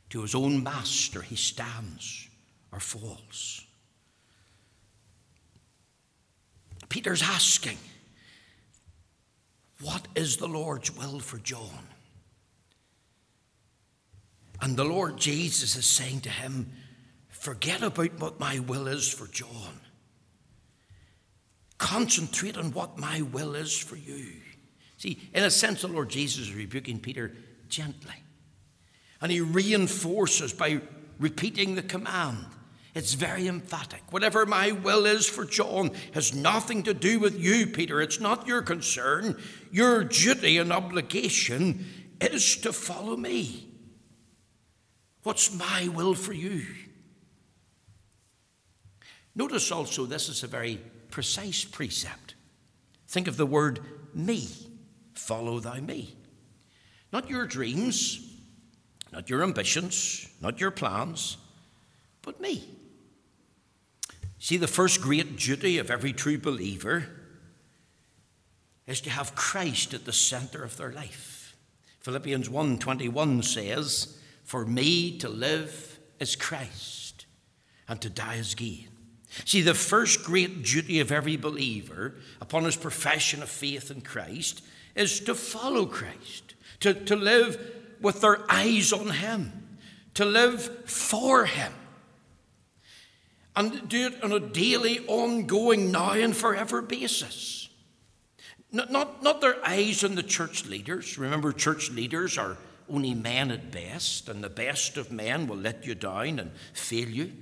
To 0.09 0.23
his 0.23 0.35
own 0.35 0.63
master 0.63 1.21
he 1.21 1.37
stands 1.37 2.27
or 2.73 2.81
falls. 2.81 3.67
Peter's 6.89 7.23
asking, 7.23 7.77
What 9.81 10.09
is 10.15 10.37
the 10.37 10.49
Lord's 10.49 10.95
will 10.97 11.21
for 11.21 11.39
John? 11.39 11.89
And 14.61 14.77
the 14.77 14.85
Lord 14.85 15.17
Jesus 15.17 15.77
is 15.77 15.87
saying 15.87 16.21
to 16.23 16.31
him, 16.31 16.71
Forget 17.29 17.83
about 17.83 18.21
what 18.21 18.39
my 18.39 18.59
will 18.59 18.87
is 18.87 19.11
for 19.11 19.27
John. 19.27 19.81
Concentrate 21.79 22.59
on 22.59 22.73
what 22.73 22.99
my 22.99 23.23
will 23.23 23.55
is 23.55 23.79
for 23.79 23.97
you. 23.97 24.33
See, 24.99 25.19
in 25.33 25.45
a 25.45 25.51
sense, 25.51 25.81
the 25.81 25.89
Lord 25.89 26.11
Jesus 26.11 26.49
is 26.49 26.55
rebuking 26.55 27.01
Peter 27.01 27.33
gently. 27.71 28.17
And 29.23 29.33
he 29.33 29.41
reinforces 29.41 30.53
by 30.53 30.83
repeating 31.19 31.75
the 31.75 31.83
command. 31.83 32.45
It's 32.95 33.15
very 33.15 33.47
emphatic. 33.47 34.03
Whatever 34.11 34.47
my 34.47 34.73
will 34.73 35.07
is 35.07 35.27
for 35.29 35.45
John 35.45 35.93
has 36.13 36.35
nothing 36.35 36.83
to 36.85 36.95
do 36.95 37.21
with 37.21 37.39
you, 37.39 37.67
Peter. 37.67 38.01
It's 38.01 38.19
not 38.19 38.47
your 38.49 38.63
concern. 38.63 39.41
Your 39.71 40.03
duty 40.03 40.59
and 40.59 40.73
obligation 40.73 41.87
is 42.21 42.57
to 42.59 42.73
follow 42.73 43.17
me. 43.17 43.69
What's 45.23 45.55
my 45.55 45.89
will 45.89 46.15
for 46.15 46.33
you? 46.33 46.67
Notice 49.37 49.71
also, 49.71 50.07
this 50.07 50.29
is 50.29 50.43
a 50.43 50.49
very 50.49 50.81
precise 51.11 51.65
precept. 51.65 52.35
Think 53.07 53.29
of 53.29 53.37
the 53.37 53.47
word 53.47 53.81
me. 54.15 54.49
Follow 55.15 55.61
thou 55.61 55.77
me. 55.77 56.17
Not 57.13 57.31
your 57.31 57.47
dreams, 57.47 58.37
not 59.13 59.31
your 59.31 59.43
ambitions, 59.43 60.29
not 60.41 60.61
your 60.61 60.71
plans, 60.71 61.37
but 62.23 62.41
me. 62.41 62.65
See, 64.41 64.57
the 64.57 64.67
first 64.67 65.01
great 65.01 65.37
duty 65.37 65.79
of 65.79 65.91
every 65.91 66.13
true 66.13 66.39
believer 66.39 67.07
is 68.87 69.01
to 69.03 69.11
have 69.11 69.37
Christ 69.37 69.95
at 69.95 70.07
the 70.07 70.13
center 70.13 70.65
of 70.65 70.77
their 70.77 70.93
life. 70.93 71.55
Philippians 72.01 72.49
1:21 72.49 73.43
says, 73.43 74.17
"For 74.43 74.65
me 74.65 75.17
to 75.19 75.29
live 75.29 76.01
is 76.19 76.35
Christ, 76.35 77.27
and 77.87 78.01
to 78.01 78.11
die 78.11 78.37
is 78.37 78.55
gain. 78.55 78.89
See, 79.45 79.61
the 79.61 79.75
first 79.75 80.25
great 80.25 80.65
duty 80.65 80.99
of 80.99 81.13
every 81.13 81.37
believer 81.37 82.17
upon 82.41 82.65
his 82.65 82.77
profession 82.77 83.43
of 83.43 83.51
faith 83.51 83.91
in 83.91 84.01
Christ 84.01 84.63
is 84.95 85.21
to 85.21 85.35
follow 85.35 85.87
Christ, 85.87 86.55
to, 86.81 86.95
to 86.95 87.15
live 87.15 87.59
with 88.01 88.23
their 88.23 88.51
eyes 88.51 88.93
on 88.93 89.11
Him, 89.11 89.79
to 90.15 90.25
live 90.25 90.89
for 90.91 91.47
Him, 91.47 91.73
and 93.57 93.89
do 93.89 94.07
it 94.07 94.23
on 94.23 94.33
a 94.33 94.41
daily, 94.41 95.01
ongoing, 95.07 95.91
now 95.91 96.13
and 96.13 96.37
forever 96.37 96.83
basis. 96.83 97.69
Not, 98.73 98.93
not, 98.93 99.23
not 99.23 99.41
their 99.41 99.57
eyes 99.67 100.05
on 100.05 100.15
the 100.15 100.23
church 100.23 100.67
leaders. 100.67 101.19
Remember, 101.19 101.53
church 101.53 101.91
leaders 101.91 102.39
are 102.39 102.57
only 102.89 103.15
men 103.15 103.51
at 103.51 103.71
best, 103.71 104.29
and 104.29 104.43
the 104.43 104.51
best 104.51 104.97
of 104.97 105.11
men 105.11 105.47
will 105.47 105.57
let 105.57 105.87
you 105.87 105.95
down 105.95 106.39
and 106.39 106.53
fail 106.73 107.09
you. 107.09 107.33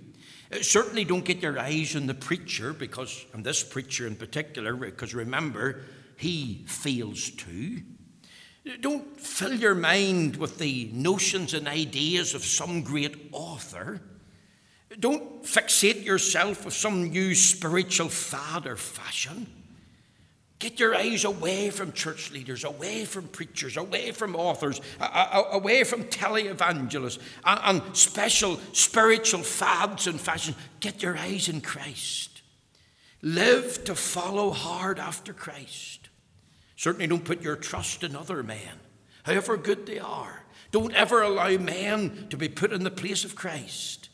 Uh, 0.53 0.63
certainly 0.63 1.05
don't 1.05 1.25
get 1.25 1.43
your 1.43 1.59
eyes 1.59 1.95
on 1.97 2.07
the 2.07 2.15
preacher, 2.15 2.73
because, 2.73 3.27
and 3.35 3.45
this 3.45 3.63
preacher 3.63 4.07
in 4.07 4.17
particular, 4.17 4.75
because 4.75 5.15
remember, 5.15 5.83
he 6.17 6.65
fails 6.67 7.31
too. 7.31 7.83
Don't 8.81 9.19
fill 9.19 9.55
your 9.55 9.75
mind 9.75 10.37
with 10.37 10.59
the 10.59 10.91
notions 10.93 11.55
and 11.55 11.67
ideas 11.69 12.35
of 12.35 12.45
some 12.45 12.83
great 12.83 13.29
author. 13.33 14.01
Don't 14.99 15.43
fixate 15.43 16.05
yourself 16.05 16.65
with 16.65 16.75
some 16.75 17.11
new 17.11 17.35
spiritual 17.35 18.09
fad 18.09 18.67
or 18.67 18.77
fashion. 18.77 19.47
Get 20.59 20.81
your 20.81 20.97
eyes 20.97 21.25
away 21.25 21.71
from 21.71 21.93
church 21.93 22.33
leaders, 22.33 22.65
away 22.65 23.05
from 23.05 23.29
preachers, 23.29 23.77
away 23.77 24.11
from 24.11 24.35
authors, 24.35 24.81
away 24.99 25.85
from 25.85 26.05
televangelists 26.05 27.21
and 27.45 27.83
special 27.97 28.59
spiritual 28.73 29.43
fads 29.43 30.09
and 30.09 30.21
fashions. 30.21 30.57
Get 30.81 31.03
your 31.03 31.17
eyes 31.17 31.49
in 31.49 31.61
Christ. 31.61 32.43
Live 33.23 33.85
to 33.85 33.95
follow 33.95 34.51
hard 34.51 34.99
after 34.99 35.33
Christ. 35.33 36.09
Certainly 36.77 37.09
don't 37.09 37.25
put 37.25 37.43
your 37.43 37.57
trust 37.57 38.03
in 38.03 38.17
other 38.17 38.43
men, 38.43 38.81
however 39.25 39.57
good 39.57 39.87
they 39.87 39.99
are. 39.99 40.45
Don't 40.73 40.95
ever 40.95 41.23
allow 41.23 41.57
men 41.57 42.27
to 42.31 42.37
be 42.37 42.49
put 42.49 42.73
in 42.73 42.85
the 42.85 42.91
place 42.91 43.25
of 43.25 43.37
Christ. 43.37 44.08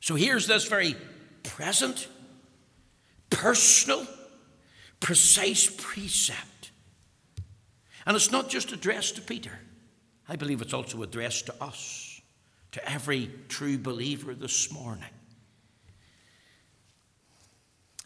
So 0.00 0.14
here's 0.14 0.46
this 0.46 0.66
very 0.66 0.96
present, 1.42 2.08
personal, 3.30 4.06
precise 5.00 5.68
precept. 5.76 6.70
And 8.06 8.16
it's 8.16 8.32
not 8.32 8.48
just 8.48 8.72
addressed 8.72 9.16
to 9.16 9.22
Peter, 9.22 9.58
I 10.28 10.36
believe 10.36 10.62
it's 10.62 10.74
also 10.74 11.02
addressed 11.02 11.46
to 11.46 11.54
us, 11.62 12.20
to 12.72 12.90
every 12.90 13.30
true 13.48 13.78
believer 13.78 14.34
this 14.34 14.72
morning. 14.72 15.10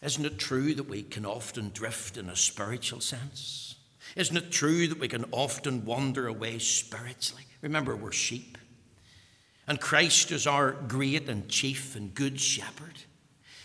Isn't 0.02 0.26
it 0.26 0.38
true 0.38 0.75
that 0.75 0.88
we 0.88 1.02
can 1.04 1.25
often 1.25 1.70
drift 1.72 2.16
in 2.16 2.28
a 2.28 2.34
spiritual 2.34 3.00
sense? 3.00 3.76
Isn't 4.16 4.37
it 4.37 4.50
true 4.50 4.88
that 4.88 4.99
we 4.99 5.06
can 5.06 5.25
often 5.30 5.84
wander 5.84 6.26
away 6.26 6.58
spiritually? 6.58 7.44
Remember, 7.61 7.94
we're 7.94 8.11
sheep. 8.12 8.58
And 9.66 9.81
Christ 9.81 10.33
is 10.33 10.47
our 10.47 10.73
great 10.73 11.28
and 11.28 11.49
chief 11.49 11.95
and 11.95 12.14
good 12.14 12.40
shepherd. 12.40 12.99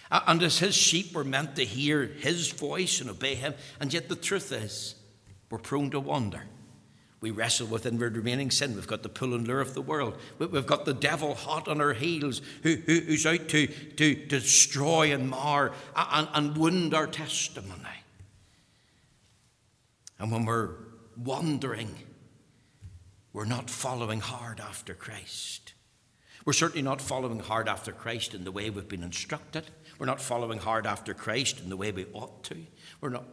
And 0.09 0.41
as 0.41 0.59
his 0.59 0.75
sheep, 0.75 1.13
we're 1.13 1.23
meant 1.23 1.55
to 1.55 1.65
hear 1.65 2.05
his 2.05 2.51
voice 2.51 3.01
and 3.01 3.09
obey 3.09 3.35
him. 3.35 3.53
And 3.79 3.93
yet 3.93 4.07
the 4.07 4.15
truth 4.15 4.51
is, 4.51 4.95
we're 5.49 5.57
prone 5.57 5.89
to 5.91 5.99
wander. 5.99 6.43
We 7.19 7.31
wrestle 7.31 7.67
with 7.67 7.85
inward 7.85 8.15
remaining 8.15 8.51
sin. 8.51 8.75
We've 8.75 8.85
got 8.85 9.01
the 9.01 9.09
pull 9.09 9.33
and 9.33 9.47
lure 9.47 9.59
of 9.59 9.73
the 9.73 9.81
world. 9.81 10.17
We've 10.37 10.67
got 10.67 10.85
the 10.85 10.93
devil 10.93 11.33
hot 11.33 11.67
on 11.67 11.81
our 11.81 11.93
heels 11.93 12.41
who, 12.61 12.75
who, 12.75 12.99
who's 12.99 13.25
out 13.25 13.49
to, 13.49 13.67
to, 13.67 14.15
destroy 14.27 15.13
and 15.13 15.29
mar 15.29 15.73
and, 15.95 16.27
and 16.33 16.55
wound 16.55 16.93
our 16.93 17.07
testimony. 17.07 17.73
And 20.19 20.31
when 20.31 20.45
we're 20.45 20.75
wandering, 21.17 21.95
we're 23.33 23.45
not 23.45 23.69
following 23.69 24.19
hard 24.19 24.59
after 24.59 24.93
Christ. 24.93 25.66
We're 26.47 26.53
certainly 26.53 26.81
not 26.81 27.01
following 27.01 27.39
hard 27.39 27.67
after 27.67 27.91
Christ 27.91 28.33
in 28.33 28.45
the 28.45 28.53
way 28.53 28.69
we've 28.69 28.87
been 28.87 29.03
instructed. 29.03 29.65
We're 29.99 30.05
not 30.05 30.21
following 30.21 30.59
hard 30.59 30.87
after 30.87 31.13
Christ 31.13 31.59
in 31.59 31.67
the 31.67 31.75
way 31.75 31.91
we 31.91 32.05
ought 32.13 32.45
to. 32.45 32.55
We're 33.01 33.09
not 33.09 33.25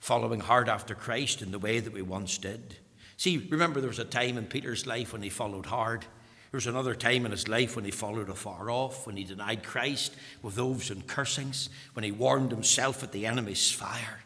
following 0.00 0.40
hard 0.40 0.68
after 0.68 0.96
Christ 0.96 1.40
in 1.40 1.52
the 1.52 1.60
way 1.60 1.78
that 1.78 1.92
we 1.92 2.02
once 2.02 2.36
did. 2.38 2.78
See, 3.16 3.46
remember 3.48 3.80
there 3.80 3.90
was 3.90 4.00
a 4.00 4.04
time 4.04 4.38
in 4.38 4.46
Peter's 4.46 4.88
life 4.88 5.12
when 5.12 5.22
he 5.22 5.28
followed 5.28 5.66
hard. 5.66 6.00
There 6.00 6.58
was 6.58 6.66
another 6.66 6.96
time 6.96 7.26
in 7.26 7.30
his 7.30 7.46
life 7.46 7.76
when 7.76 7.84
he 7.84 7.92
followed 7.92 8.28
afar 8.28 8.72
off, 8.72 9.06
when 9.06 9.16
he 9.16 9.22
denied 9.22 9.62
Christ 9.62 10.12
with 10.42 10.58
oaths 10.58 10.90
and 10.90 11.06
cursings, 11.06 11.68
when 11.92 12.02
he 12.02 12.10
warmed 12.10 12.50
himself 12.50 13.04
at 13.04 13.12
the 13.12 13.26
enemy's 13.26 13.70
fire. 13.70 14.18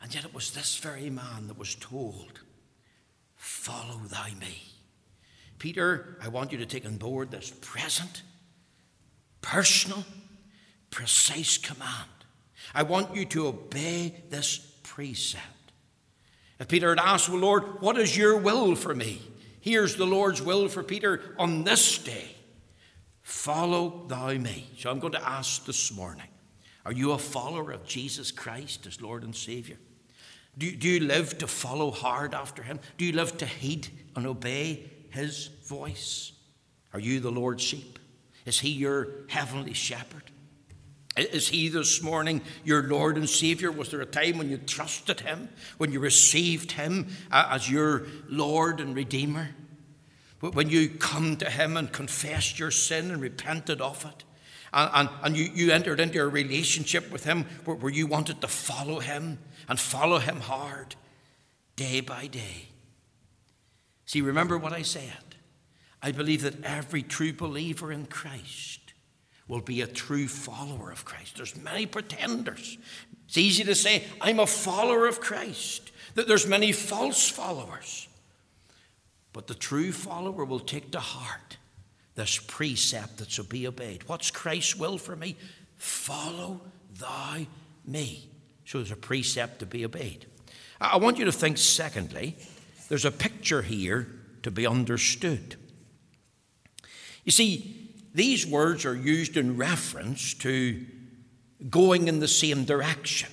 And 0.00 0.14
yet 0.14 0.24
it 0.24 0.32
was 0.32 0.52
this 0.52 0.78
very 0.78 1.10
man 1.10 1.48
that 1.48 1.58
was 1.58 1.74
told, 1.74 2.40
Follow 3.36 3.98
thou 4.08 4.28
me. 4.40 4.71
Peter, 5.62 6.16
I 6.20 6.26
want 6.26 6.50
you 6.50 6.58
to 6.58 6.66
take 6.66 6.84
on 6.84 6.96
board 6.96 7.30
this 7.30 7.52
present, 7.60 8.24
personal, 9.42 10.04
precise 10.90 11.56
command. 11.56 12.10
I 12.74 12.82
want 12.82 13.14
you 13.14 13.24
to 13.26 13.46
obey 13.46 14.24
this 14.28 14.58
precept. 14.82 15.44
If 16.58 16.66
Peter 16.66 16.88
had 16.88 16.98
asked, 16.98 17.28
Well, 17.28 17.38
Lord, 17.38 17.80
what 17.80 17.96
is 17.96 18.16
your 18.16 18.36
will 18.38 18.74
for 18.74 18.92
me? 18.92 19.22
Here's 19.60 19.94
the 19.94 20.04
Lord's 20.04 20.42
will 20.42 20.66
for 20.66 20.82
Peter 20.82 21.36
on 21.38 21.62
this 21.62 21.96
day 21.96 22.34
Follow 23.22 24.04
thou 24.08 24.32
me. 24.32 24.68
So 24.78 24.90
I'm 24.90 24.98
going 24.98 25.12
to 25.12 25.28
ask 25.28 25.64
this 25.64 25.92
morning 25.92 26.26
Are 26.84 26.92
you 26.92 27.12
a 27.12 27.18
follower 27.18 27.70
of 27.70 27.86
Jesus 27.86 28.32
Christ 28.32 28.84
as 28.88 29.00
Lord 29.00 29.22
and 29.22 29.36
Savior? 29.36 29.78
Do, 30.58 30.74
do 30.74 30.88
you 30.88 31.06
live 31.06 31.38
to 31.38 31.46
follow 31.46 31.92
hard 31.92 32.34
after 32.34 32.64
Him? 32.64 32.80
Do 32.98 33.04
you 33.04 33.12
live 33.12 33.38
to 33.38 33.46
heed 33.46 33.86
and 34.16 34.26
obey 34.26 34.90
His 35.12 35.48
voice? 35.66 36.32
Are 36.92 37.00
you 37.00 37.20
the 37.20 37.30
Lord's 37.30 37.62
sheep? 37.62 37.98
Is 38.44 38.58
He 38.58 38.70
your 38.70 39.08
heavenly 39.28 39.72
shepherd? 39.72 40.32
Is 41.16 41.48
he 41.48 41.68
this 41.68 42.02
morning 42.02 42.40
your 42.64 42.84
Lord 42.84 43.18
and 43.18 43.28
Savior? 43.28 43.70
Was 43.70 43.90
there 43.90 44.00
a 44.00 44.06
time 44.06 44.38
when 44.38 44.48
you 44.48 44.56
trusted 44.56 45.20
him, 45.20 45.50
when 45.76 45.92
you 45.92 46.00
received 46.00 46.72
him 46.72 47.08
as 47.30 47.70
your 47.70 48.06
Lord 48.28 48.80
and 48.80 48.96
Redeemer? 48.96 49.50
When 50.40 50.70
you 50.70 50.88
come 50.88 51.36
to 51.36 51.50
him 51.50 51.76
and 51.76 51.92
confessed 51.92 52.58
your 52.58 52.70
sin 52.70 53.10
and 53.10 53.20
repented 53.20 53.82
of 53.82 54.06
it? 54.06 54.24
And, 54.72 54.90
and, 54.94 55.08
and 55.22 55.36
you, 55.36 55.50
you 55.54 55.70
entered 55.70 56.00
into 56.00 56.20
a 56.20 56.26
relationship 56.26 57.12
with 57.12 57.24
him 57.24 57.44
where, 57.66 57.76
where 57.76 57.92
you 57.92 58.06
wanted 58.06 58.40
to 58.40 58.48
follow 58.48 59.00
him 59.00 59.38
and 59.68 59.78
follow 59.78 60.18
him 60.18 60.40
hard 60.40 60.96
day 61.76 62.00
by 62.00 62.26
day. 62.26 62.70
See, 64.12 64.20
remember 64.20 64.58
what 64.58 64.74
I 64.74 64.82
said. 64.82 65.36
I 66.02 66.12
believe 66.12 66.42
that 66.42 66.62
every 66.64 67.02
true 67.02 67.32
believer 67.32 67.90
in 67.90 68.04
Christ 68.04 68.92
will 69.48 69.62
be 69.62 69.80
a 69.80 69.86
true 69.86 70.28
follower 70.28 70.90
of 70.90 71.06
Christ. 71.06 71.38
There's 71.38 71.56
many 71.56 71.86
pretenders. 71.86 72.76
It's 73.24 73.38
easy 73.38 73.64
to 73.64 73.74
say, 73.74 74.04
I'm 74.20 74.38
a 74.38 74.46
follower 74.46 75.06
of 75.06 75.22
Christ, 75.22 75.92
that 76.14 76.28
there's 76.28 76.46
many 76.46 76.72
false 76.72 77.30
followers. 77.30 78.06
But 79.32 79.46
the 79.46 79.54
true 79.54 79.92
follower 79.92 80.44
will 80.44 80.60
take 80.60 80.90
to 80.90 81.00
heart 81.00 81.56
this 82.14 82.36
precept 82.36 83.16
that's 83.16 83.36
to 83.36 83.44
be 83.44 83.66
obeyed. 83.66 84.06
What's 84.10 84.30
Christ's 84.30 84.76
will 84.76 84.98
for 84.98 85.16
me? 85.16 85.36
Follow 85.78 86.60
thy 87.00 87.46
me. 87.86 88.28
So 88.66 88.76
there's 88.76 88.90
a 88.90 88.96
precept 88.96 89.60
to 89.60 89.64
be 89.64 89.86
obeyed. 89.86 90.26
I 90.78 90.98
want 90.98 91.16
you 91.16 91.24
to 91.24 91.32
think, 91.32 91.56
secondly, 91.56 92.36
there's 92.92 93.06
a 93.06 93.10
picture 93.10 93.62
here 93.62 94.06
to 94.42 94.50
be 94.50 94.66
understood. 94.66 95.56
You 97.24 97.32
see, 97.32 97.90
these 98.12 98.46
words 98.46 98.84
are 98.84 98.94
used 98.94 99.38
in 99.38 99.56
reference 99.56 100.34
to 100.34 100.84
going 101.70 102.06
in 102.06 102.20
the 102.20 102.28
same 102.28 102.66
direction, 102.66 103.30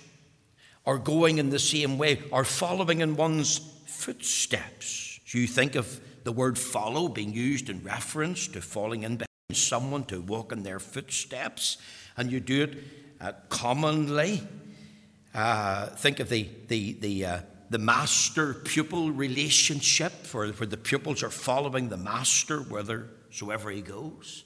or 0.86 0.98
going 0.98 1.40
in 1.40 1.50
the 1.50 1.60
same 1.60 1.98
way, 1.98 2.22
or 2.32 2.46
following 2.46 3.02
in 3.02 3.18
one's 3.18 3.58
footsteps. 3.86 5.20
So 5.26 5.40
you 5.40 5.46
think 5.46 5.76
of 5.76 6.00
the 6.24 6.32
word 6.32 6.58
follow 6.58 7.10
being 7.10 7.34
used 7.34 7.70
in 7.70 7.84
reference 7.84 8.48
to 8.48 8.62
falling 8.62 9.04
in 9.04 9.18
behind 9.18 9.58
someone 9.58 10.06
to 10.06 10.22
walk 10.22 10.54
in 10.54 10.64
their 10.64 10.80
footsteps, 10.80 11.80
and 12.16 12.32
you 12.32 12.40
do 12.40 12.64
it 12.64 12.78
uh, 13.20 13.34
commonly. 13.50 14.42
Uh, 15.34 15.88
think 15.88 16.22
of 16.22 16.30
the, 16.30 16.48
the, 16.70 16.94
the, 16.94 17.26
uh, 17.26 17.40
the 17.70 17.78
master 17.78 18.54
pupil 18.54 19.12
relationship, 19.12 20.12
where, 20.32 20.48
where 20.50 20.68
the 20.68 20.78
pupils 20.78 21.24
are 21.24 21.30
following 21.30 21.90
the 21.90 21.98
master 21.98 22.60
whithersoever 22.60 23.70
he 23.70 23.82
goes. 23.82 24.44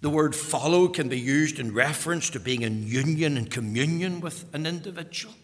The 0.00 0.10
word 0.10 0.34
follow 0.34 0.88
can 0.88 1.08
be 1.08 1.18
used 1.18 1.58
in 1.58 1.72
reference 1.72 2.30
to 2.30 2.40
being 2.40 2.62
in 2.62 2.86
union 2.86 3.36
and 3.36 3.50
communion 3.50 4.20
with 4.20 4.44
an 4.54 4.66
individual. 4.66 5.34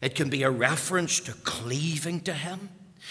It 0.00 0.14
can 0.14 0.28
be 0.28 0.42
a 0.42 0.50
reference 0.50 1.20
to 1.20 1.32
cleaving 1.32 2.20
to 2.22 2.32
him. 2.32 2.70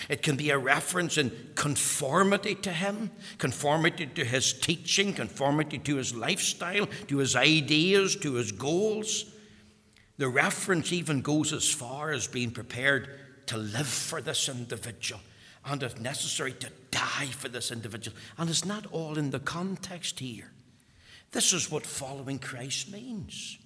It 0.09 0.21
can 0.21 0.35
be 0.35 0.49
a 0.49 0.57
reference 0.57 1.17
in 1.17 1.31
conformity 1.55 2.55
to 2.55 2.71
Him, 2.71 3.11
conformity 3.37 4.07
to 4.07 4.25
His 4.25 4.53
teaching, 4.53 5.13
conformity 5.13 5.77
to 5.79 5.97
His 5.97 6.15
lifestyle, 6.15 6.87
to 7.07 7.17
His 7.17 7.35
ideas, 7.35 8.15
to 8.17 8.33
His 8.33 8.51
goals. 8.51 9.25
The 10.23 10.29
reference 10.29 10.93
even 10.93 11.19
goes 11.19 11.51
as 11.51 11.69
far 11.69 12.11
as 12.11 12.27
being 12.27 12.51
prepared 12.51 13.09
to 13.47 13.57
live 13.57 13.89
for 13.89 14.21
this 14.21 14.47
individual 14.47 15.19
and, 15.65 15.83
if 15.83 15.99
necessary, 15.99 16.53
to 16.53 16.69
die 16.91 17.25
for 17.25 17.49
this 17.49 17.73
individual. 17.73 18.15
And 18.37 18.49
it's 18.49 18.63
not 18.63 18.85
all 18.93 19.17
in 19.17 19.31
the 19.31 19.41
context 19.41 20.21
here. 20.21 20.49
This 21.33 21.51
is 21.51 21.69
what 21.69 21.85
following 21.85 22.39
Christ 22.39 22.89
means. 22.89 23.57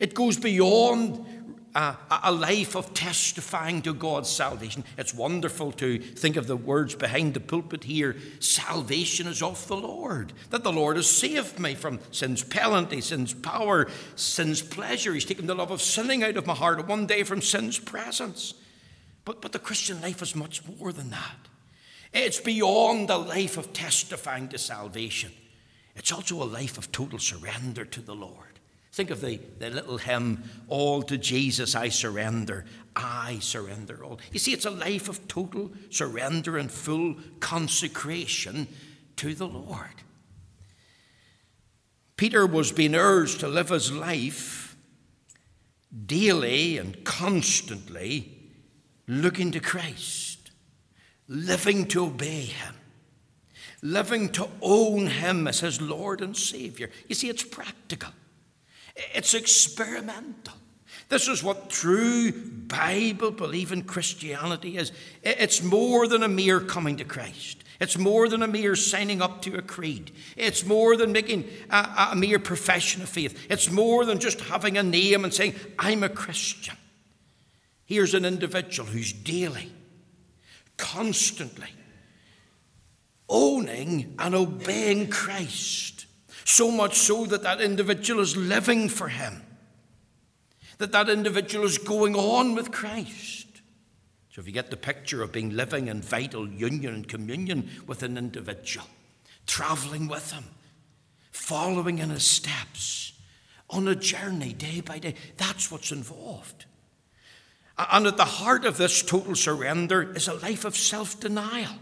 It 0.00 0.14
goes 0.14 0.38
beyond 0.38 1.60
a, 1.74 1.96
a, 2.22 2.32
life 2.32 2.76
of 2.76 2.94
testifying 2.94 3.82
to 3.82 3.92
God's 3.92 4.30
salvation. 4.30 4.84
It's 4.96 5.12
wonderful 5.12 5.72
to 5.72 5.98
think 5.98 6.36
of 6.36 6.46
the 6.46 6.56
words 6.56 6.94
behind 6.94 7.34
the 7.34 7.40
pulpit 7.40 7.84
here 7.84 8.16
salvation 8.38 9.26
is 9.26 9.42
of 9.42 9.66
the 9.66 9.76
Lord, 9.76 10.32
that 10.50 10.62
the 10.62 10.72
Lord 10.72 10.96
has 10.96 11.10
saved 11.10 11.58
me 11.58 11.74
from 11.74 11.98
sin's 12.12 12.44
penalty, 12.44 13.00
sin's 13.00 13.34
power, 13.34 13.88
sin's 14.14 14.62
pleasure. 14.62 15.12
He's 15.14 15.24
taken 15.24 15.46
the 15.46 15.54
love 15.54 15.70
of 15.70 15.82
sinning 15.82 16.22
out 16.22 16.36
of 16.36 16.46
my 16.46 16.54
heart 16.54 16.78
and 16.78 16.88
one 16.88 17.06
day 17.06 17.24
from 17.24 17.42
sin's 17.42 17.78
presence. 17.78 18.54
But, 19.24 19.40
but 19.40 19.52
the 19.52 19.58
Christian 19.58 20.00
life 20.00 20.22
is 20.22 20.36
much 20.36 20.62
more 20.78 20.92
than 20.92 21.10
that. 21.10 21.48
It's 22.12 22.40
beyond 22.40 23.10
a 23.10 23.16
life 23.16 23.56
of 23.56 23.72
testifying 23.72 24.48
to 24.48 24.58
salvation. 24.58 25.32
It's 25.96 26.12
also 26.12 26.42
a 26.42 26.44
life 26.44 26.78
of 26.78 26.92
total 26.92 27.18
surrender 27.18 27.84
to 27.84 28.00
the 28.00 28.14
Lord. 28.14 28.43
Think 28.94 29.10
of 29.10 29.20
the, 29.20 29.40
the 29.58 29.70
little 29.70 29.98
hymn, 29.98 30.44
All 30.68 31.02
to 31.02 31.18
Jesus 31.18 31.74
I 31.74 31.88
surrender, 31.88 32.64
I 32.94 33.40
surrender 33.40 34.04
all. 34.04 34.20
You 34.30 34.38
see, 34.38 34.52
it's 34.52 34.66
a 34.66 34.70
life 34.70 35.08
of 35.08 35.26
total 35.26 35.72
surrender 35.90 36.56
and 36.56 36.70
full 36.70 37.16
consecration 37.40 38.68
to 39.16 39.34
the 39.34 39.48
Lord. 39.48 39.88
Peter 42.16 42.46
was 42.46 42.70
being 42.70 42.94
urged 42.94 43.40
to 43.40 43.48
live 43.48 43.70
his 43.70 43.90
life 43.90 44.76
daily 46.06 46.78
and 46.78 47.02
constantly 47.02 48.32
looking 49.08 49.50
to 49.50 49.58
Christ, 49.58 50.52
living 51.26 51.88
to 51.88 52.04
obey 52.04 52.42
Him, 52.42 52.76
living 53.82 54.28
to 54.30 54.48
own 54.62 55.08
Him 55.08 55.48
as 55.48 55.58
His 55.58 55.80
Lord 55.80 56.20
and 56.20 56.36
Savior. 56.36 56.90
You 57.08 57.16
see, 57.16 57.28
it's 57.28 57.42
practical, 57.42 58.12
it's 58.96 59.34
experimental. 59.34 60.54
This 61.08 61.28
is 61.28 61.42
what 61.42 61.70
true 61.70 62.32
Bible 62.32 63.30
believing 63.30 63.82
Christianity 63.82 64.76
is. 64.76 64.92
It's 65.22 65.62
more 65.62 66.08
than 66.08 66.22
a 66.22 66.28
mere 66.28 66.60
coming 66.60 66.96
to 66.96 67.04
Christ. 67.04 67.62
It's 67.80 67.98
more 67.98 68.28
than 68.28 68.42
a 68.42 68.48
mere 68.48 68.76
signing 68.76 69.20
up 69.20 69.42
to 69.42 69.56
a 69.56 69.62
creed. 69.62 70.12
It's 70.36 70.64
more 70.64 70.96
than 70.96 71.12
making 71.12 71.48
a, 71.70 72.10
a, 72.12 72.16
mere 72.16 72.38
profession 72.38 73.02
of 73.02 73.08
faith. 73.08 73.46
It's 73.50 73.70
more 73.70 74.04
than 74.04 74.20
just 74.20 74.40
having 74.40 74.78
a 74.78 74.82
name 74.82 75.24
and 75.24 75.34
saying, 75.34 75.54
I'm 75.78 76.02
a 76.02 76.08
Christian. 76.08 76.76
Here's 77.84 78.14
an 78.14 78.24
individual 78.24 78.88
who's 78.88 79.12
daily, 79.12 79.70
constantly 80.76 81.68
owning 83.28 84.14
and 84.18 84.34
obeying 84.34 85.08
Christ. 85.08 85.93
So 86.44 86.70
much 86.70 86.98
so 86.98 87.24
that 87.26 87.42
that 87.42 87.60
individual 87.60 88.20
is 88.20 88.36
living 88.36 88.88
for 88.88 89.08
Him, 89.08 89.42
that 90.78 90.92
that 90.92 91.08
individual 91.08 91.64
is 91.64 91.78
going 91.78 92.14
on 92.14 92.54
with 92.54 92.70
Christ. 92.70 93.46
So, 94.30 94.40
if 94.40 94.46
you 94.46 94.52
get 94.52 94.70
the 94.70 94.76
picture 94.76 95.22
of 95.22 95.30
being 95.30 95.50
living 95.50 95.86
in 95.86 96.02
vital 96.02 96.48
union 96.48 96.92
and 96.92 97.08
communion 97.08 97.70
with 97.86 98.02
an 98.02 98.18
individual, 98.18 98.86
traveling 99.46 100.08
with 100.08 100.32
Him, 100.32 100.44
following 101.30 101.98
in 101.98 102.10
His 102.10 102.26
steps, 102.26 103.12
on 103.70 103.88
a 103.88 103.94
journey 103.94 104.52
day 104.52 104.80
by 104.80 104.98
day, 104.98 105.14
that's 105.36 105.70
what's 105.70 105.92
involved. 105.92 106.66
And 107.76 108.06
at 108.06 108.16
the 108.16 108.24
heart 108.24 108.64
of 108.64 108.76
this 108.76 109.02
total 109.02 109.34
surrender 109.34 110.12
is 110.14 110.28
a 110.28 110.34
life 110.34 110.64
of 110.64 110.76
self 110.76 111.18
denial, 111.18 111.74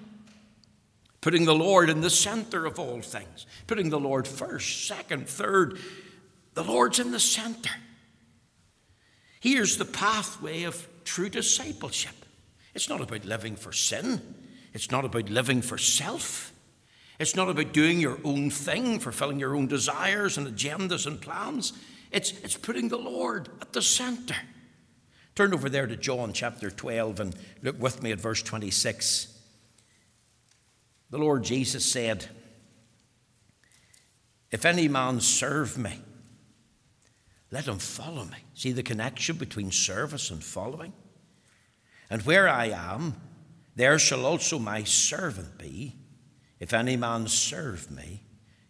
putting 1.22 1.46
the 1.46 1.54
Lord 1.54 1.88
in 1.88 2.02
the 2.02 2.10
center 2.10 2.66
of 2.66 2.78
all 2.78 3.00
things, 3.00 3.46
putting 3.66 3.88
the 3.88 4.00
Lord 4.00 4.28
first, 4.28 4.86
second, 4.86 5.26
third. 5.26 5.78
The 6.52 6.64
Lord's 6.64 6.98
in 6.98 7.12
the 7.12 7.20
center. 7.20 7.70
Here's 9.40 9.78
the 9.78 9.86
pathway 9.86 10.64
of 10.64 10.86
true 11.04 11.30
discipleship. 11.30 12.14
It's 12.74 12.88
not 12.88 13.00
about 13.00 13.24
living 13.24 13.56
for 13.56 13.72
sin, 13.72 14.20
it's 14.74 14.90
not 14.90 15.06
about 15.06 15.30
living 15.30 15.62
for 15.62 15.78
self. 15.78 16.50
It's 17.18 17.36
not 17.36 17.48
about 17.48 17.72
doing 17.72 18.00
your 18.00 18.18
own 18.24 18.50
thing, 18.50 18.98
fulfilling 18.98 19.38
your 19.38 19.54
own 19.54 19.68
desires 19.68 20.38
and 20.38 20.46
agendas 20.48 21.06
and 21.06 21.20
plans. 21.20 21.72
It's, 22.10 22.32
it's 22.40 22.56
putting 22.56 22.88
the 22.88 22.98
Lord 22.98 23.48
at 23.60 23.72
the 23.72 23.82
center. 23.82 24.34
Turn 25.36 25.54
over 25.54 25.68
there 25.68 25.86
to 25.86 25.94
John 25.94 26.32
chapter 26.32 26.68
12 26.68 27.20
and 27.20 27.36
look 27.62 27.80
with 27.80 28.02
me 28.02 28.10
at 28.10 28.20
verse 28.20 28.42
26. 28.42 29.31
The 31.12 31.18
Lord 31.18 31.44
Jesus 31.44 31.84
said, 31.84 32.24
If 34.50 34.64
any 34.64 34.88
man 34.88 35.20
serve 35.20 35.76
me, 35.76 36.00
let 37.50 37.68
him 37.68 37.78
follow 37.78 38.24
me. 38.24 38.38
See 38.54 38.72
the 38.72 38.82
connection 38.82 39.36
between 39.36 39.70
service 39.72 40.30
and 40.30 40.42
following? 40.42 40.94
And 42.08 42.22
where 42.22 42.48
I 42.48 42.70
am, 42.70 43.16
there 43.76 43.98
shall 43.98 44.24
also 44.24 44.58
my 44.58 44.84
servant 44.84 45.58
be. 45.58 45.96
If 46.58 46.72
any 46.72 46.96
man 46.96 47.28
serve 47.28 47.90
me, 47.90 48.22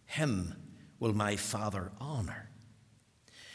him 0.05 0.53
will 0.99 1.13
my 1.13 1.37
Father 1.37 1.93
honour. 2.01 2.49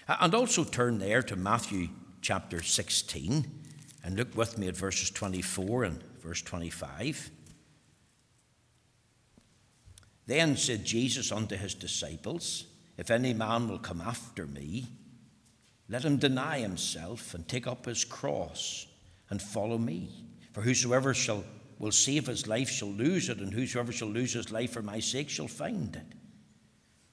And 0.09 0.35
also 0.35 0.65
turn 0.65 0.99
there 0.99 1.23
to 1.25 1.37
Matthew 1.37 1.89
chapter 2.23 2.63
16 2.63 3.51
and 4.03 4.17
look 4.17 4.35
with 4.35 4.57
me 4.57 4.69
at 4.69 4.79
verses 4.79 5.11
24 5.11 5.85
and 5.85 6.03
verse 6.23 6.41
25. 6.41 7.33
Then 10.29 10.59
said 10.59 10.85
Jesus 10.85 11.33
unto 11.33 11.57
his 11.57 11.73
disciples, 11.73 12.67
If 12.99 13.11
any 13.11 13.33
man 13.33 13.67
will 13.67 13.79
come 13.79 14.03
after 14.03 14.47
me, 14.47 14.87
let 15.89 16.05
him 16.05 16.19
deny 16.19 16.59
himself 16.59 17.33
and 17.33 17.49
take 17.49 17.67
up 17.67 17.87
his 17.87 18.05
cross 18.05 18.87
and 19.31 19.41
follow 19.41 19.79
me. 19.79 20.11
For 20.53 20.61
whosoever 20.61 21.15
shall 21.15 21.45
will 21.79 21.93
save 21.93 22.27
his 22.27 22.47
life 22.47 22.69
shall 22.69 22.91
lose 22.91 23.31
it, 23.31 23.39
and 23.39 23.55
whosoever 23.55 23.91
shall 23.91 24.09
lose 24.09 24.35
his 24.35 24.53
life 24.53 24.73
for 24.73 24.83
my 24.83 25.01
sake 25.01 25.31
shall 25.31 25.49
find 25.49 25.97
it. 25.97 26.17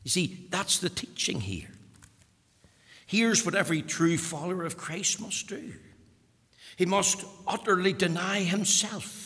You 0.03 0.09
see, 0.09 0.47
that's 0.49 0.79
the 0.79 0.89
teaching 0.89 1.39
here. 1.39 1.69
Here's 3.05 3.45
what 3.45 3.55
every 3.55 3.81
true 3.81 4.17
follower 4.17 4.65
of 4.65 4.75
Christ 4.75 5.21
must 5.21 5.47
do 5.47 5.73
he 6.75 6.85
must 6.85 7.23
utterly 7.47 7.93
deny 7.93 8.41
himself. 8.41 9.24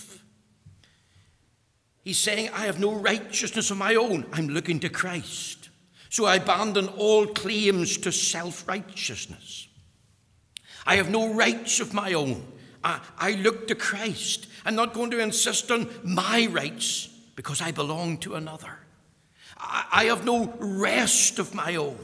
He's 2.10 2.18
saying, 2.18 2.50
I 2.56 2.66
have 2.66 2.80
no 2.80 2.94
righteousness 2.94 3.70
of 3.70 3.78
my 3.78 3.94
own. 3.94 4.26
I'm 4.34 4.48
looking 4.48 4.80
to 4.80 4.90
Christ. 4.90 5.70
So 6.10 6.26
I 6.26 6.38
abandon 6.38 6.88
all 6.98 7.28
claims 7.28 7.98
to 7.98 8.12
self 8.12 8.68
righteousness. 8.68 9.68
I 10.88 10.96
have 10.96 11.12
no 11.12 11.32
rights 11.32 11.80
of 11.80 11.94
my 11.94 12.14
own. 12.14 12.44
I, 12.84 13.00
I, 13.16 13.34
look 13.34 13.68
to 13.68 13.76
Christ. 13.76 14.48
I'm 14.66 14.74
not 14.74 14.96
going 14.96 15.12
to 15.12 15.20
insist 15.20 15.70
on 15.70 15.88
my 16.04 16.48
rights 16.48 17.10
because 17.36 17.62
I 17.62 17.70
belong 17.74 18.18
to 18.22 18.34
another. 18.34 18.80
I, 19.56 19.86
I 19.92 20.04
have 20.06 20.26
no 20.26 20.52
rest 20.58 21.38
of 21.38 21.54
my 21.54 21.76
own. 21.76 22.00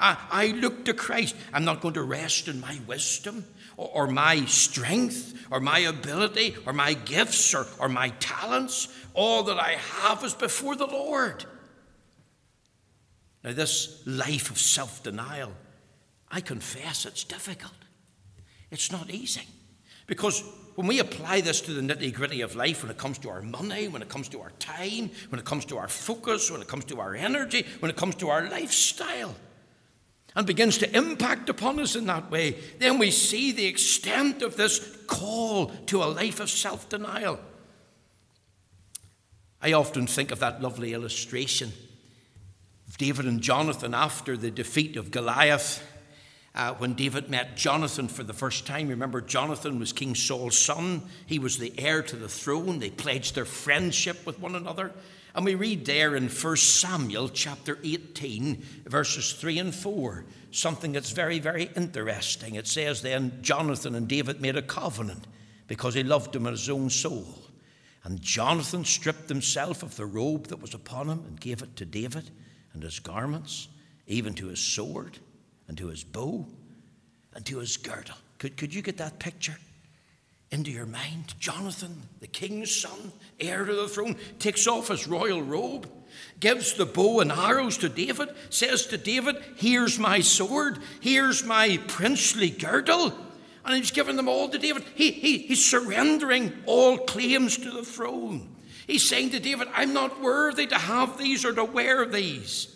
I, 0.00 0.16
I 0.28 0.46
look 0.48 0.84
to 0.86 0.92
Christ. 0.92 1.36
I'm 1.52 1.64
not 1.64 1.80
going 1.80 1.94
to 1.94 2.02
rest 2.02 2.48
in 2.48 2.60
my 2.60 2.80
wisdom 2.88 3.44
or, 3.76 4.06
my 4.06 4.44
strength 4.46 5.46
or 5.50 5.60
my 5.60 5.80
ability 5.80 6.56
or 6.66 6.72
my 6.72 6.94
gifts 6.94 7.54
or, 7.54 7.66
or 7.78 7.88
my 7.88 8.10
talents. 8.20 8.88
All 9.14 9.44
that 9.44 9.58
I 9.58 9.72
have 10.02 10.24
is 10.24 10.34
before 10.34 10.76
the 10.76 10.86
Lord. 10.86 11.44
Now, 13.44 13.52
this 13.52 14.02
life 14.06 14.50
of 14.50 14.58
self 14.58 15.02
denial, 15.02 15.52
I 16.30 16.40
confess 16.40 17.06
it's 17.06 17.24
difficult. 17.24 17.72
It's 18.70 18.90
not 18.90 19.10
easy. 19.10 19.46
Because 20.06 20.42
when 20.76 20.86
we 20.86 20.98
apply 20.98 21.40
this 21.40 21.60
to 21.62 21.72
the 21.72 21.80
nitty 21.80 22.12
gritty 22.12 22.42
of 22.42 22.54
life, 22.54 22.82
when 22.82 22.90
it 22.90 22.98
comes 22.98 23.18
to 23.18 23.30
our 23.30 23.42
money, 23.42 23.88
when 23.88 24.02
it 24.02 24.08
comes 24.08 24.28
to 24.30 24.40
our 24.40 24.50
time, 24.58 25.10
when 25.30 25.38
it 25.38 25.44
comes 25.44 25.64
to 25.66 25.78
our 25.78 25.88
focus, 25.88 26.50
when 26.50 26.60
it 26.60 26.68
comes 26.68 26.84
to 26.86 27.00
our 27.00 27.14
energy, 27.14 27.66
when 27.80 27.90
it 27.90 27.96
comes 27.96 28.14
to 28.16 28.28
our 28.28 28.48
lifestyle, 28.48 29.34
and 30.36 30.46
begins 30.46 30.76
to 30.78 30.96
impact 30.96 31.48
upon 31.48 31.80
us 31.80 31.96
in 31.96 32.06
that 32.06 32.30
way, 32.30 32.56
then 32.78 32.98
we 32.98 33.10
see 33.10 33.50
the 33.50 33.64
extent 33.64 34.42
of 34.42 34.56
this 34.56 34.96
call 35.06 35.68
to 35.86 36.02
a 36.02 36.04
life 36.04 36.38
of 36.38 36.50
self 36.50 36.88
denial. 36.88 37.40
I 39.62 39.72
often 39.72 40.06
think 40.06 40.30
of 40.30 40.38
that 40.40 40.62
lovely 40.62 40.92
illustration 40.92 41.72
of 42.86 42.98
David 42.98 43.24
and 43.24 43.40
Jonathan 43.40 43.94
after 43.94 44.36
the 44.36 44.50
defeat 44.50 44.96
of 44.96 45.10
Goliath. 45.10 45.82
uh, 46.56 46.72
when 46.74 46.94
David 46.94 47.28
met 47.28 47.56
Jonathan 47.56 48.08
for 48.08 48.22
the 48.22 48.32
first 48.32 48.66
time. 48.66 48.88
Remember, 48.88 49.20
Jonathan 49.20 49.78
was 49.78 49.92
King 49.92 50.14
Saul's 50.14 50.58
son, 50.58 51.02
he 51.26 51.38
was 51.38 51.58
the 51.58 51.72
heir 51.78 52.02
to 52.02 52.16
the 52.16 52.28
throne. 52.28 52.78
They 52.78 52.90
pledged 52.90 53.34
their 53.34 53.44
friendship 53.44 54.24
with 54.24 54.40
one 54.40 54.56
another. 54.56 54.92
And 55.36 55.44
we 55.44 55.54
read 55.54 55.84
there 55.84 56.16
in 56.16 56.28
1 56.28 56.56
Samuel 56.56 57.28
chapter 57.28 57.78
18, 57.84 58.62
verses 58.86 59.34
3 59.34 59.58
and 59.58 59.74
4, 59.74 60.24
something 60.50 60.92
that's 60.92 61.10
very, 61.10 61.40
very 61.40 61.70
interesting. 61.76 62.54
It 62.54 62.66
says 62.66 63.02
then 63.02 63.40
Jonathan 63.42 63.94
and 63.94 64.08
David 64.08 64.40
made 64.40 64.56
a 64.56 64.62
covenant 64.62 65.26
because 65.68 65.92
he 65.92 66.02
loved 66.02 66.34
him 66.34 66.46
in 66.46 66.52
his 66.52 66.70
own 66.70 66.88
soul. 66.88 67.26
And 68.02 68.22
Jonathan 68.22 68.86
stripped 68.86 69.28
himself 69.28 69.82
of 69.82 69.94
the 69.96 70.06
robe 70.06 70.46
that 70.46 70.62
was 70.62 70.72
upon 70.72 71.10
him 71.10 71.22
and 71.26 71.38
gave 71.38 71.60
it 71.60 71.76
to 71.76 71.84
David 71.84 72.30
and 72.72 72.82
his 72.82 72.98
garments, 72.98 73.68
even 74.06 74.32
to 74.34 74.46
his 74.46 74.60
sword 74.60 75.18
and 75.68 75.76
to 75.76 75.88
his 75.88 76.02
bow 76.02 76.46
and 77.34 77.44
to 77.44 77.58
his 77.58 77.76
girdle. 77.76 78.16
Could, 78.38 78.56
could 78.56 78.74
you 78.74 78.80
get 78.80 78.96
that 78.96 79.18
picture 79.18 79.58
into 80.50 80.70
your 80.70 80.86
mind? 80.86 81.34
Jonathan, 81.38 82.02
the 82.20 82.26
king's 82.26 82.74
son, 82.74 83.12
heir 83.40 83.64
to 83.64 83.74
the 83.74 83.88
throne, 83.88 84.16
takes 84.38 84.66
off 84.66 84.88
his 84.88 85.06
royal 85.06 85.42
robe, 85.42 85.90
gives 86.40 86.74
the 86.74 86.86
bow 86.86 87.20
and 87.20 87.32
arrows 87.32 87.78
to 87.78 87.88
David, 87.88 88.30
says 88.50 88.86
to 88.86 88.98
David, 88.98 89.36
Here's 89.56 89.98
my 89.98 90.20
sword, 90.20 90.78
here's 91.00 91.44
my 91.44 91.78
princely 91.88 92.50
girdle. 92.50 93.12
And 93.64 93.76
he's 93.76 93.90
giving 93.90 94.14
them 94.14 94.28
all 94.28 94.48
to 94.48 94.58
David. 94.58 94.84
He, 94.94 95.10
he, 95.10 95.38
he's 95.38 95.64
surrendering 95.64 96.52
all 96.66 96.98
claims 96.98 97.56
to 97.56 97.70
the 97.72 97.82
throne. 97.82 98.54
He's 98.86 99.08
saying 99.08 99.30
to 99.30 99.40
David, 99.40 99.66
I'm 99.74 99.92
not 99.92 100.22
worthy 100.22 100.66
to 100.68 100.78
have 100.78 101.18
these 101.18 101.44
or 101.44 101.52
to 101.52 101.64
wear 101.64 102.06
these. 102.06 102.72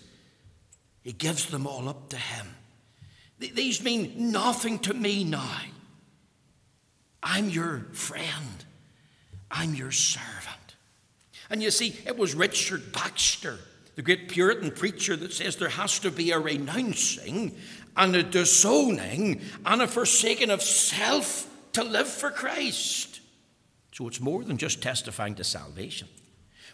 He 1.02 1.12
gives 1.12 1.46
them 1.46 1.66
all 1.66 1.88
up 1.88 2.08
to 2.08 2.16
him. 2.16 2.48
These 3.38 3.82
mean 3.82 4.32
nothing 4.32 4.80
to 4.80 4.92
me 4.92 5.22
now. 5.22 5.60
I'm 7.22 7.48
your 7.48 7.86
friend, 7.92 8.64
I'm 9.50 9.74
your 9.74 9.92
servant. 9.92 10.56
And 11.50 11.62
you 11.62 11.70
see, 11.70 11.96
it 12.06 12.16
was 12.16 12.34
Richard 12.34 12.92
Baxter, 12.92 13.58
the 13.96 14.02
great 14.02 14.28
Puritan 14.28 14.70
preacher, 14.70 15.16
that 15.16 15.32
says 15.32 15.56
there 15.56 15.68
has 15.68 15.98
to 16.00 16.10
be 16.10 16.30
a 16.30 16.38
renouncing 16.38 17.56
and 17.96 18.14
a 18.14 18.22
disowning 18.22 19.40
and 19.66 19.82
a 19.82 19.88
forsaking 19.88 20.50
of 20.50 20.62
self 20.62 21.48
to 21.72 21.82
live 21.82 22.08
for 22.08 22.30
Christ. 22.30 23.20
So 23.92 24.06
it's 24.08 24.20
more 24.20 24.44
than 24.44 24.56
just 24.56 24.80
testifying 24.80 25.34
to 25.34 25.44
salvation. 25.44 26.08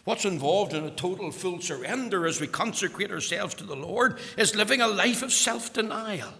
What's 0.03 0.23
involved 0.25 0.73
in 0.73 0.85
a 0.85 0.91
total 0.91 1.31
full 1.31 1.59
surrender 1.59 2.25
as 2.25 2.39
we 2.39 2.47
consecrate 2.47 3.11
ourselves 3.11 3.55
to 3.55 3.65
the 3.65 3.75
Lord 3.75 4.19
is 4.37 4.55
living 4.55 4.79
a 4.79 4.87
life 4.87 5.21
of 5.21 5.33
self 5.33 5.73
denial. 5.73 6.33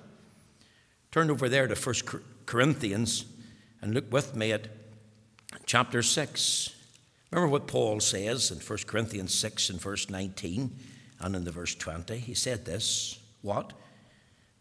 Turn 1.12 1.30
over 1.30 1.50
there 1.50 1.68
to 1.68 1.76
1 1.76 2.22
Corinthians 2.46 3.26
and 3.82 3.94
look 3.94 4.12
with 4.12 4.36
me 4.36 4.52
at 4.52 4.68
chapter 5.66 6.02
6. 6.02 6.76
Remember 7.32 7.52
what 7.52 7.68
Paul 7.68 8.00
says 8.00 8.52
in 8.52 8.60
1 8.60 8.80
Corinthians 8.88 9.34
6 9.34 9.70
and 9.70 9.82
verse 9.82 10.10
19 10.10 10.76
and 11.20 11.36
in 11.36 11.44
the 11.44 11.52
verse 11.52 11.76
20? 11.76 12.18
He 12.18 12.34
said 12.34 12.66
this 12.66 13.20
What? 13.42 13.74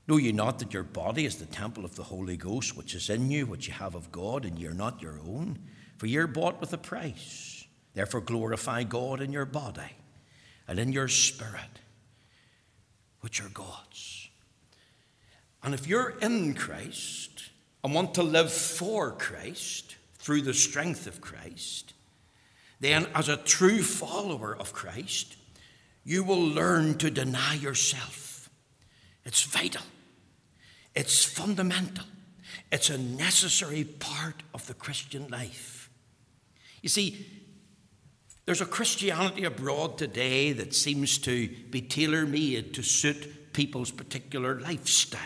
Know 0.08 0.18
ye 0.18 0.32
not 0.32 0.60
that 0.60 0.72
your 0.72 0.84
body 0.84 1.24
is 1.24 1.36
the 1.36 1.46
temple 1.46 1.84
of 1.84 1.96
the 1.96 2.04
Holy 2.04 2.36
Ghost, 2.36 2.76
which 2.76 2.94
is 2.94 3.10
in 3.10 3.30
you, 3.30 3.46
which 3.46 3.66
you 3.66 3.74
have 3.74 3.94
of 3.94 4.12
God, 4.12 4.44
and 4.44 4.58
ye 4.58 4.66
are 4.66 4.74
not 4.74 5.02
your 5.02 5.18
own? 5.26 5.58
For 5.98 6.06
ye 6.06 6.16
are 6.18 6.28
bought 6.28 6.60
with 6.60 6.72
a 6.72 6.78
price. 6.78 7.66
Therefore 7.94 8.20
glorify 8.20 8.84
God 8.84 9.20
in 9.20 9.32
your 9.32 9.46
body 9.46 9.96
and 10.68 10.78
in 10.78 10.92
your 10.92 11.08
spirit, 11.08 11.80
which 13.20 13.40
are 13.40 13.48
God's. 13.48 14.28
And 15.62 15.74
if 15.74 15.86
you're 15.86 16.10
in 16.20 16.54
Christ 16.54 17.50
and 17.84 17.94
want 17.94 18.14
to 18.14 18.22
live 18.22 18.52
for 18.52 19.12
Christ 19.12 19.96
through 20.18 20.42
the 20.42 20.54
strength 20.54 21.06
of 21.06 21.20
Christ, 21.20 21.94
then 22.80 23.06
as 23.14 23.28
a 23.28 23.36
true 23.36 23.82
follower 23.82 24.56
of 24.56 24.72
Christ, 24.72 25.36
you 26.04 26.24
will 26.24 26.42
learn 26.42 26.98
to 26.98 27.10
deny 27.10 27.54
yourself. 27.54 28.50
It's 29.24 29.42
vital. 29.42 29.82
It's 30.94 31.24
fundamental. 31.24 32.04
It's 32.72 32.90
a 32.90 32.98
necessary 32.98 33.84
part 33.84 34.42
of 34.54 34.66
the 34.66 34.74
Christian 34.74 35.28
life. 35.28 35.90
You 36.82 36.88
see, 36.88 37.26
there's 38.44 38.60
a 38.60 38.66
Christianity 38.66 39.44
abroad 39.44 39.98
today 39.98 40.52
that 40.52 40.74
seems 40.74 41.18
to 41.18 41.48
be 41.48 41.82
tailor 41.82 42.26
made 42.26 42.74
to 42.74 42.82
suit 42.82 43.52
people's 43.52 43.90
particular 43.90 44.60
lifestyle, 44.60 45.20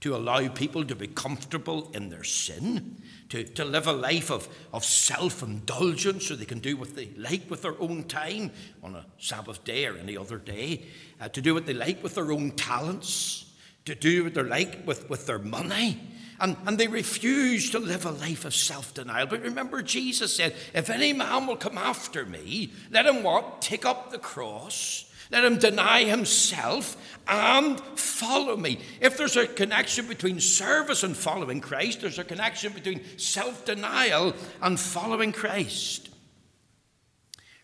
to 0.00 0.14
allow 0.14 0.46
people 0.48 0.84
to 0.84 0.94
be 0.94 1.08
comfortable 1.08 1.90
in 1.92 2.08
their 2.08 2.24
sin, 2.24 3.02
to, 3.30 3.42
to 3.42 3.64
live 3.64 3.86
a 3.86 3.92
life 3.92 4.30
of, 4.30 4.48
of 4.72 4.84
self 4.84 5.42
indulgence 5.42 6.26
so 6.26 6.36
they 6.36 6.44
can 6.44 6.60
do 6.60 6.76
what 6.76 6.94
they 6.94 7.10
like 7.16 7.50
with 7.50 7.62
their 7.62 7.80
own 7.80 8.04
time 8.04 8.50
on 8.82 8.94
a 8.94 9.04
Sabbath 9.18 9.64
day 9.64 9.86
or 9.86 9.96
any 9.96 10.16
other 10.16 10.38
day, 10.38 10.84
uh, 11.20 11.28
to 11.28 11.40
do 11.40 11.54
what 11.54 11.66
they 11.66 11.74
like 11.74 12.02
with 12.02 12.14
their 12.14 12.30
own 12.30 12.52
talents 12.52 13.48
to 13.88 13.94
do 13.94 14.24
what 14.24 14.34
they 14.34 14.42
like 14.42 14.86
with, 14.86 15.08
with 15.08 15.26
their 15.26 15.38
money. 15.38 15.98
And, 16.40 16.56
and 16.66 16.78
they 16.78 16.86
refuse 16.86 17.70
to 17.70 17.80
live 17.80 18.04
a 18.04 18.12
life 18.12 18.44
of 18.44 18.54
self 18.54 18.94
denial. 18.94 19.26
But 19.26 19.42
remember, 19.42 19.82
Jesus 19.82 20.36
said, 20.36 20.54
If 20.72 20.88
any 20.88 21.12
man 21.12 21.46
will 21.46 21.56
come 21.56 21.76
after 21.76 22.24
me, 22.24 22.72
let 22.90 23.06
him 23.06 23.24
what? 23.24 23.60
Take 23.60 23.84
up 23.84 24.10
the 24.12 24.18
cross. 24.18 25.07
Let 25.30 25.44
him 25.44 25.58
deny 25.58 26.04
himself 26.04 26.96
and 27.26 27.78
follow 27.98 28.56
me. 28.56 28.80
If 29.00 29.18
there's 29.18 29.36
a 29.36 29.46
connection 29.46 30.06
between 30.06 30.40
service 30.40 31.02
and 31.02 31.16
following 31.16 31.60
Christ, 31.60 32.00
there's 32.00 32.18
a 32.18 32.24
connection 32.24 32.72
between 32.72 33.04
self 33.18 33.64
denial 33.64 34.34
and 34.62 34.80
following 34.80 35.32
Christ. 35.32 36.08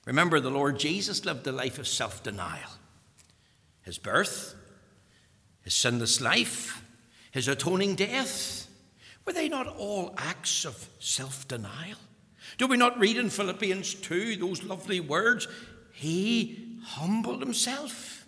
Remember, 0.05 0.41
the 0.41 0.51
Lord 0.51 0.79
Jesus 0.79 1.25
lived 1.25 1.47
a 1.47 1.53
life 1.53 1.79
of 1.79 1.89
self 1.89 2.23
denial. 2.23 2.71
His 3.83 3.99
birth, 3.99 4.55
his 5.63 5.75
sinless 5.75 6.21
life, 6.21 6.85
his 7.31 7.49
atoning 7.49 7.95
death, 7.95 8.67
were 9.25 9.33
they 9.33 9.49
not 9.49 9.67
all 9.67 10.15
acts 10.19 10.67
of 10.67 10.89
self 10.99 11.49
denial? 11.49 11.99
Do 12.59 12.67
we 12.67 12.77
not 12.77 12.99
read 12.99 13.17
in 13.17 13.31
Philippians 13.31 13.95
2 13.95 14.37
those 14.37 14.63
lovely 14.63 15.01
words? 15.01 15.49
He 15.93 16.64
humbled 16.85 17.41
himself. 17.41 18.27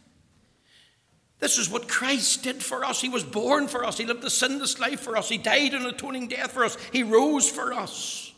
This 1.39 1.59
is 1.59 1.69
what 1.69 1.89
Christ 1.89 2.43
did 2.43 2.63
for 2.63 2.85
us. 2.85 3.01
He 3.01 3.09
was 3.09 3.23
born 3.23 3.69
for 3.69 3.85
us. 3.85 3.99
He 3.99 4.07
lived 4.07 4.25
a 4.25 4.31
sinless 4.31 4.79
life 4.79 5.01
for 5.01 5.17
us. 5.17 5.29
He 5.29 5.39
died 5.39 5.75
an 5.75 5.85
atoning 5.85 6.29
death 6.29 6.53
for 6.53 6.65
us. 6.65 6.77
He 6.93 7.03
rose 7.03 7.49
for 7.49 7.73
us. 7.75 8.33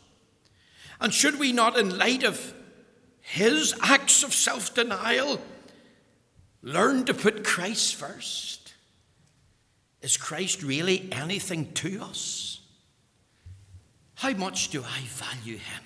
And 1.01 1.15
should 1.15 1.39
we 1.39 1.53
not, 1.53 1.79
in 1.79 1.97
light 1.97 2.25
of 2.25 2.55
his 3.21 3.75
acts 3.83 4.25
of 4.25 4.35
self 4.35 4.75
denial, 4.75 5.41
learn 6.61 7.05
to 7.05 7.15
put 7.15 7.45
Christ 7.45 7.95
first? 7.95 8.75
Is 10.03 10.17
Christ 10.17 10.63
really 10.63 11.09
anything 11.13 11.73
to 11.75 12.01
us? 12.03 12.61
How 14.15 14.33
much 14.33 14.71
do 14.71 14.83
I 14.83 15.03
value 15.07 15.59
him? 15.59 15.83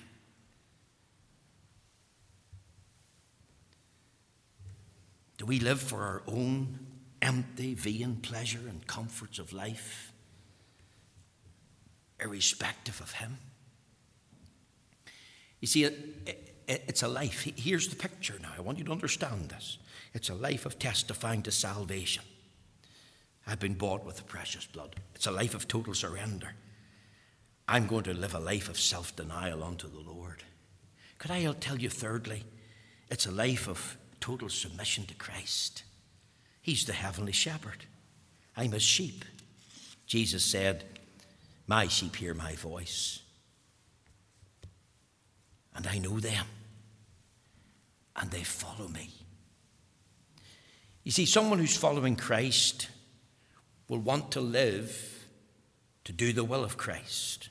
Do 5.37 5.45
we 5.45 5.59
live 5.59 5.81
for 5.81 6.01
our 6.01 6.23
own 6.27 6.79
empty, 7.21 7.73
vain 7.73 8.17
pleasure 8.17 8.67
and 8.67 8.85
comforts 8.85 9.39
of 9.39 9.53
life, 9.53 10.13
irrespective 12.19 12.99
of 13.01 13.11
him? 13.13 13.37
You 15.59 15.67
see, 15.67 15.85
it, 15.85 15.93
it, 16.67 16.83
it's 16.87 17.03
a 17.03 17.07
life. 17.07 17.47
Here's 17.55 17.87
the 17.87 17.95
picture 17.95 18.37
now. 18.41 18.51
I 18.57 18.61
want 18.61 18.77
you 18.77 18.83
to 18.85 18.91
understand 18.91 19.49
this. 19.49 19.77
It's 20.13 20.29
a 20.29 20.35
life 20.35 20.65
of 20.65 20.77
testifying 20.77 21.41
to 21.43 21.51
salvation. 21.51 22.23
I've 23.47 23.59
been 23.59 23.73
bought 23.73 24.05
with 24.05 24.17
the 24.17 24.23
precious 24.23 24.65
blood. 24.65 24.95
It's 25.15 25.25
a 25.25 25.31
life 25.31 25.55
of 25.55 25.67
total 25.67 25.93
surrender. 25.93 26.53
I'm 27.67 27.87
going 27.87 28.03
to 28.03 28.13
live 28.13 28.33
a 28.33 28.39
life 28.39 28.69
of 28.69 28.79
self 28.79 29.15
denial 29.15 29.63
unto 29.63 29.89
the 29.89 29.99
Lord. 29.99 30.43
Could 31.17 31.31
I 31.31 31.51
tell 31.53 31.79
you, 31.79 31.89
thirdly, 31.89 32.43
it's 33.09 33.25
a 33.25 33.31
life 33.31 33.67
of 33.67 33.97
total 34.23 34.47
submission 34.47 35.05
to 35.05 35.13
Christ. 35.15 35.83
He's 36.61 36.85
the 36.85 36.93
heavenly 36.93 37.33
shepherd. 37.33 37.83
I'm 38.55 38.71
his 38.71 38.81
sheep. 38.81 39.25
Jesus 40.07 40.45
said, 40.45 40.85
My 41.67 41.89
sheep 41.89 42.15
hear 42.15 42.33
my 42.33 42.55
voice, 42.55 43.19
and 45.75 45.85
I 45.85 45.97
know 45.97 46.21
them, 46.21 46.45
and 48.15 48.31
they 48.31 48.43
follow 48.43 48.87
me. 48.87 49.09
You 51.03 51.11
see, 51.11 51.25
someone 51.25 51.59
who's 51.59 51.75
following 51.75 52.15
Christ 52.15 52.87
will 53.89 53.99
want 53.99 54.31
to 54.31 54.39
live 54.39 55.27
to 56.05 56.13
do 56.13 56.31
the 56.31 56.45
will 56.45 56.63
of 56.63 56.77
Christ. 56.77 57.49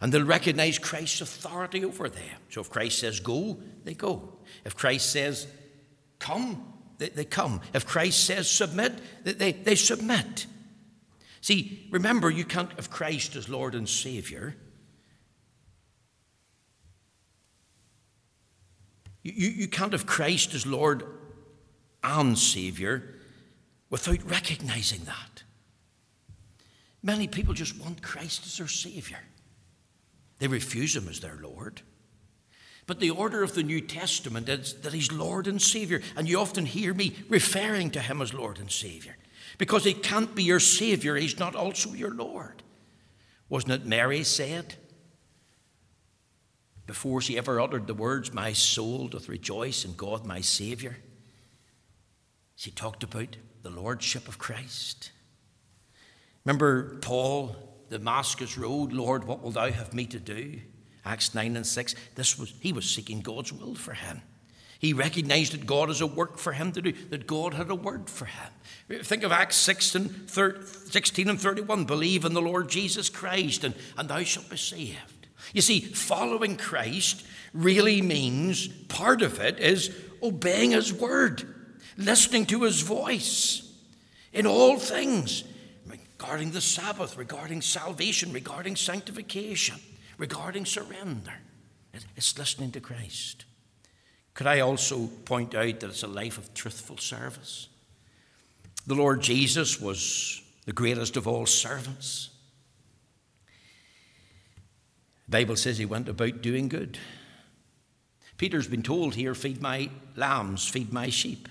And 0.00 0.12
they'll 0.12 0.24
recognize 0.24 0.78
Christ's 0.78 1.20
authority 1.20 1.84
over 1.84 2.08
them. 2.08 2.38
So 2.48 2.60
if 2.62 2.70
Christ 2.70 2.98
says 2.98 3.20
go, 3.20 3.58
they 3.84 3.94
go. 3.94 4.38
If 4.64 4.76
Christ 4.76 5.12
says 5.12 5.46
come, 6.18 6.72
they, 6.98 7.10
they 7.10 7.24
come. 7.24 7.60
If 7.74 7.86
Christ 7.86 8.24
says 8.24 8.50
submit, 8.50 8.92
they, 9.24 9.32
they, 9.32 9.52
they 9.52 9.74
submit. 9.74 10.46
See, 11.40 11.88
remember, 11.90 12.30
you 12.30 12.44
can't 12.44 12.72
have 12.74 12.90
Christ 12.90 13.36
as 13.36 13.48
Lord 13.48 13.74
and 13.74 13.88
Savior. 13.88 14.54
You, 19.22 19.32
you, 19.34 19.48
you 19.48 19.68
can't 19.68 19.92
have 19.92 20.06
Christ 20.06 20.54
as 20.54 20.66
Lord 20.66 21.04
and 22.02 22.38
Savior 22.38 23.02
without 23.90 24.22
recognizing 24.30 25.04
that. 25.04 25.42
Many 27.02 27.26
people 27.26 27.54
just 27.54 27.80
want 27.80 28.02
Christ 28.02 28.46
as 28.46 28.58
their 28.58 28.68
Savior, 28.68 29.18
they 30.40 30.48
refuse 30.48 30.96
Him 30.96 31.08
as 31.08 31.20
their 31.20 31.38
Lord. 31.40 31.82
But 32.86 32.98
the 32.98 33.10
order 33.10 33.44
of 33.44 33.54
the 33.54 33.62
New 33.62 33.80
Testament 33.80 34.48
is 34.48 34.74
that 34.80 34.92
He's 34.92 35.12
Lord 35.12 35.46
and 35.46 35.62
Savior, 35.62 36.02
and 36.16 36.28
you 36.28 36.40
often 36.40 36.66
hear 36.66 36.92
me 36.92 37.14
referring 37.28 37.90
to 37.92 38.00
Him 38.00 38.20
as 38.20 38.34
Lord 38.34 38.58
and 38.58 38.70
Savior 38.70 39.16
because 39.58 39.84
He 39.84 39.94
can't 39.94 40.34
be 40.34 40.42
your 40.42 40.58
Savior, 40.58 41.14
He's 41.14 41.38
not 41.38 41.54
also 41.54 41.92
your 41.92 42.10
Lord. 42.12 42.64
Wasn't 43.48 43.72
it 43.72 43.86
Mary 43.86 44.24
said? 44.24 44.74
Before 46.86 47.20
she 47.20 47.38
ever 47.38 47.60
uttered 47.60 47.86
the 47.86 47.94
words, 47.94 48.32
My 48.32 48.52
soul 48.52 49.06
doth 49.08 49.28
rejoice 49.28 49.84
in 49.84 49.94
God 49.94 50.26
my 50.26 50.40
Saviour, 50.40 50.96
she 52.56 52.70
talked 52.70 53.04
about 53.04 53.36
the 53.62 53.70
Lordship 53.70 54.26
of 54.26 54.38
Christ. 54.38 55.12
Remember 56.44 56.98
Paul, 57.00 57.54
Damascus 57.90 58.56
Road, 58.56 58.92
Lord, 58.92 59.24
what 59.24 59.42
will 59.42 59.50
thou 59.50 59.70
have 59.70 59.92
me 59.92 60.06
to 60.06 60.18
do? 60.18 60.60
Acts 61.04 61.34
9 61.34 61.56
and 61.56 61.66
6. 61.66 61.94
This 62.14 62.38
was 62.38 62.54
he 62.60 62.72
was 62.72 62.88
seeking 62.88 63.20
God's 63.20 63.52
will 63.52 63.74
for 63.74 63.94
him. 63.94 64.22
He 64.78 64.94
recognized 64.94 65.52
that 65.52 65.66
God 65.66 65.88
has 65.88 66.00
a 66.00 66.06
work 66.06 66.38
for 66.38 66.52
him 66.52 66.72
to 66.72 66.80
do, 66.80 66.92
that 67.10 67.26
God 67.26 67.52
had 67.52 67.68
a 67.68 67.74
word 67.74 68.08
for 68.08 68.24
him. 68.24 69.02
Think 69.02 69.24
of 69.24 69.30
Acts 69.30 69.56
six 69.56 69.84
16, 69.86 70.26
16 70.86 71.28
and 71.28 71.38
31. 71.38 71.84
Believe 71.84 72.24
in 72.24 72.32
the 72.32 72.40
Lord 72.40 72.70
Jesus 72.70 73.10
Christ, 73.10 73.62
and, 73.62 73.74
and 73.98 74.08
thou 74.08 74.22
shalt 74.22 74.48
be 74.48 74.56
saved. 74.56 75.26
You 75.52 75.60
see, 75.60 75.80
following 75.80 76.56
Christ 76.56 77.26
really 77.52 78.00
means 78.00 78.68
part 78.68 79.20
of 79.20 79.38
it 79.38 79.58
is 79.58 79.94
obeying 80.22 80.70
his 80.70 80.94
word, 80.94 81.42
listening 81.98 82.46
to 82.46 82.62
his 82.62 82.80
voice 82.80 83.70
in 84.32 84.46
all 84.46 84.78
things 84.78 85.44
regarding 86.20 86.50
the 86.50 86.60
Sabbath, 86.60 87.16
regarding 87.16 87.62
salvation, 87.62 88.30
regarding 88.30 88.76
sanctification, 88.76 89.76
regarding 90.18 90.66
surrender. 90.66 91.32
It's 92.14 92.38
listening 92.38 92.72
to 92.72 92.80
Christ. 92.80 93.46
Could 94.34 94.46
I 94.46 94.60
also 94.60 95.06
point 95.24 95.54
out 95.54 95.80
that 95.80 95.88
it's 95.88 96.02
a 96.02 96.08
life 96.08 96.36
of 96.36 96.52
truthful 96.52 96.98
service? 96.98 97.68
The 98.86 98.94
Lord 98.94 99.22
Jesus 99.22 99.80
was 99.80 100.42
the 100.66 100.74
greatest 100.74 101.16
of 101.16 101.26
all 101.26 101.46
servants. 101.46 102.28
The 105.26 105.38
Bible 105.38 105.56
says 105.56 105.78
he 105.78 105.86
went 105.86 106.08
about 106.08 106.42
doing 106.42 106.68
good. 106.68 106.98
Peter's 108.36 108.68
been 108.68 108.82
told 108.82 109.14
here, 109.14 109.34
feed 109.34 109.62
my 109.62 109.88
lambs, 110.16 110.68
feed 110.68 110.92
my 110.92 111.08
sheep. 111.08 111.48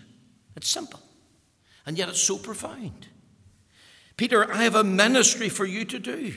It's 0.55 0.69
simple, 0.69 1.01
and 1.87 1.97
yet 1.97 2.09
it's 2.09 2.21
so 2.21 2.37
profound. 2.37 3.08
Peter, 4.19 4.51
I 4.51 4.63
have 4.63 4.75
a 4.75 4.83
ministry 4.83 5.47
for 5.47 5.65
you 5.65 5.85
to 5.85 5.97
do. 5.97 6.33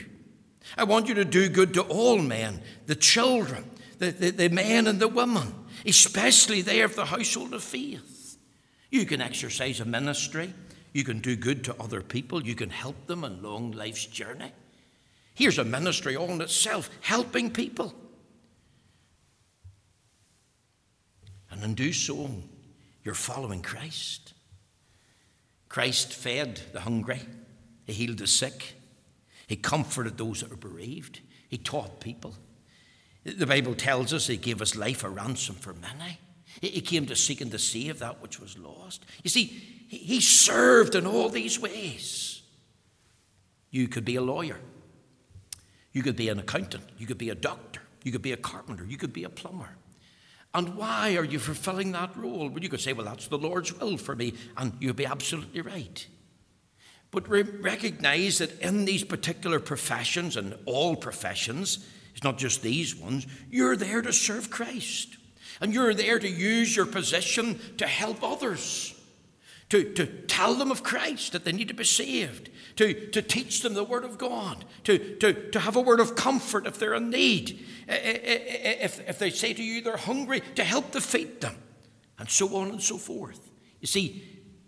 I 0.77 0.85
want 0.85 1.09
you 1.09 1.15
to 1.15 1.25
do 1.25 1.49
good 1.49 1.73
to 1.73 1.81
all 1.81 2.17
men, 2.17 2.61
the 2.85 2.95
children, 2.95 3.69
the, 3.99 4.11
the, 4.11 4.29
the 4.29 4.47
men 4.47 4.87
and 4.87 5.01
the 5.01 5.09
women, 5.09 5.53
especially 5.85 6.61
they 6.61 6.79
of 6.79 6.95
the 6.95 7.03
household 7.03 7.53
of 7.53 7.61
faith. 7.61 8.37
You 8.89 9.05
can 9.05 9.19
exercise 9.19 9.81
a 9.81 9.85
ministry. 9.85 10.53
You 10.93 11.03
can 11.03 11.19
do 11.19 11.35
good 11.35 11.65
to 11.65 11.75
other 11.77 12.01
people. 12.01 12.41
You 12.41 12.55
can 12.55 12.69
help 12.69 13.05
them 13.05 13.25
in 13.25 13.43
long 13.43 13.73
life's 13.73 14.05
journey. 14.05 14.53
Here's 15.33 15.59
a 15.59 15.65
ministry 15.65 16.15
all 16.15 16.31
in 16.31 16.39
itself, 16.39 16.89
helping 17.01 17.51
people. 17.51 17.93
And 21.51 21.61
in 21.61 21.73
do 21.73 21.91
so, 21.91 22.31
you're 23.03 23.13
following 23.13 23.61
Christ. 23.61 24.31
Christ 25.67 26.13
fed 26.13 26.61
the 26.71 26.79
hungry. 26.79 27.19
He 27.85 27.93
healed 27.93 28.19
the 28.19 28.27
sick. 28.27 28.75
He 29.47 29.55
comforted 29.55 30.17
those 30.17 30.41
that 30.41 30.49
were 30.49 30.55
bereaved. 30.55 31.19
He 31.49 31.57
taught 31.57 31.99
people. 31.99 32.35
The 33.23 33.47
Bible 33.47 33.75
tells 33.75 34.13
us 34.13 34.27
he 34.27 34.37
gave 34.37 34.59
his 34.59 34.75
life 34.75 35.03
a 35.03 35.09
ransom 35.09 35.55
for 35.55 35.73
many. 35.73 36.19
He 36.61 36.81
came 36.81 37.05
to 37.07 37.15
seek 37.15 37.41
and 37.41 37.51
to 37.51 37.59
save 37.59 37.99
that 37.99 38.21
which 38.21 38.39
was 38.39 38.57
lost. 38.57 39.05
You 39.23 39.29
see, 39.29 39.45
he 39.87 40.21
served 40.21 40.95
in 40.95 41.05
all 41.05 41.29
these 41.29 41.59
ways. 41.59 42.41
You 43.71 43.87
could 43.87 44.05
be 44.05 44.15
a 44.15 44.21
lawyer. 44.21 44.59
You 45.93 46.03
could 46.03 46.15
be 46.15 46.29
an 46.29 46.39
accountant. 46.39 46.83
You 46.97 47.07
could 47.07 47.17
be 47.17 47.29
a 47.29 47.35
doctor. 47.35 47.81
You 48.03 48.11
could 48.11 48.21
be 48.21 48.33
a 48.33 48.37
carpenter. 48.37 48.85
You 48.85 48.97
could 48.97 49.13
be 49.13 49.23
a 49.23 49.29
plumber. 49.29 49.69
And 50.53 50.75
why 50.75 51.15
are 51.15 51.23
you 51.23 51.39
fulfilling 51.39 51.91
that 51.93 52.15
role? 52.15 52.49
Well, 52.49 52.61
you 52.61 52.69
could 52.69 52.81
say, 52.81 52.93
well, 52.93 53.05
that's 53.05 53.27
the 53.27 53.37
Lord's 53.37 53.73
will 53.79 53.97
for 53.97 54.15
me. 54.15 54.33
And 54.57 54.73
you'd 54.79 54.95
be 54.95 55.05
absolutely 55.05 55.61
right. 55.61 56.05
But 57.13 57.29
re- 57.29 57.43
recognize 57.43 58.39
that 58.39 58.59
in 58.59 58.85
these 58.85 59.03
particular 59.03 59.59
professions 59.59 60.35
and 60.35 60.57
all 60.65 60.95
professions, 60.95 61.87
it's 62.13 62.23
not 62.23 62.39
just 62.39 62.63
these 62.63 62.95
ones, 62.95 63.27
you're 63.51 63.77
there 63.77 64.01
to 64.01 64.11
serve 64.11 64.49
Christ. 64.49 65.17
And 65.61 65.73
you're 65.73 65.93
there 65.93 66.17
to 66.17 66.27
use 66.27 66.75
your 66.75 66.87
position 66.87 67.59
to 67.77 67.85
help 67.85 68.23
others, 68.23 68.99
to, 69.69 69.93
to 69.93 70.07
tell 70.07 70.55
them 70.55 70.71
of 70.71 70.83
Christ 70.83 71.33
that 71.33 71.45
they 71.45 71.51
need 71.51 71.67
to 71.67 71.75
be 71.75 71.83
saved, 71.83 72.49
to, 72.77 73.09
to 73.11 73.21
teach 73.21 73.61
them 73.61 73.75
the 73.75 73.83
Word 73.83 74.03
of 74.03 74.17
God, 74.17 74.65
to, 74.85 74.97
to, 75.17 75.51
to 75.51 75.59
have 75.59 75.75
a 75.75 75.81
word 75.81 75.99
of 75.99 76.15
comfort 76.15 76.65
if 76.65 76.79
they're 76.79 76.95
in 76.95 77.11
need, 77.11 77.63
if, 77.87 79.07
if 79.07 79.19
they 79.19 79.29
say 79.29 79.53
to 79.53 79.63
you 79.63 79.81
they're 79.81 79.95
hungry, 79.95 80.41
to 80.55 80.63
help 80.63 80.95
feed 80.95 81.41
them, 81.41 81.55
and 82.17 82.27
so 82.29 82.55
on 82.57 82.69
and 82.69 82.81
so 82.81 82.97
forth. 82.97 83.51
You 83.79 83.87
see, 83.87 84.23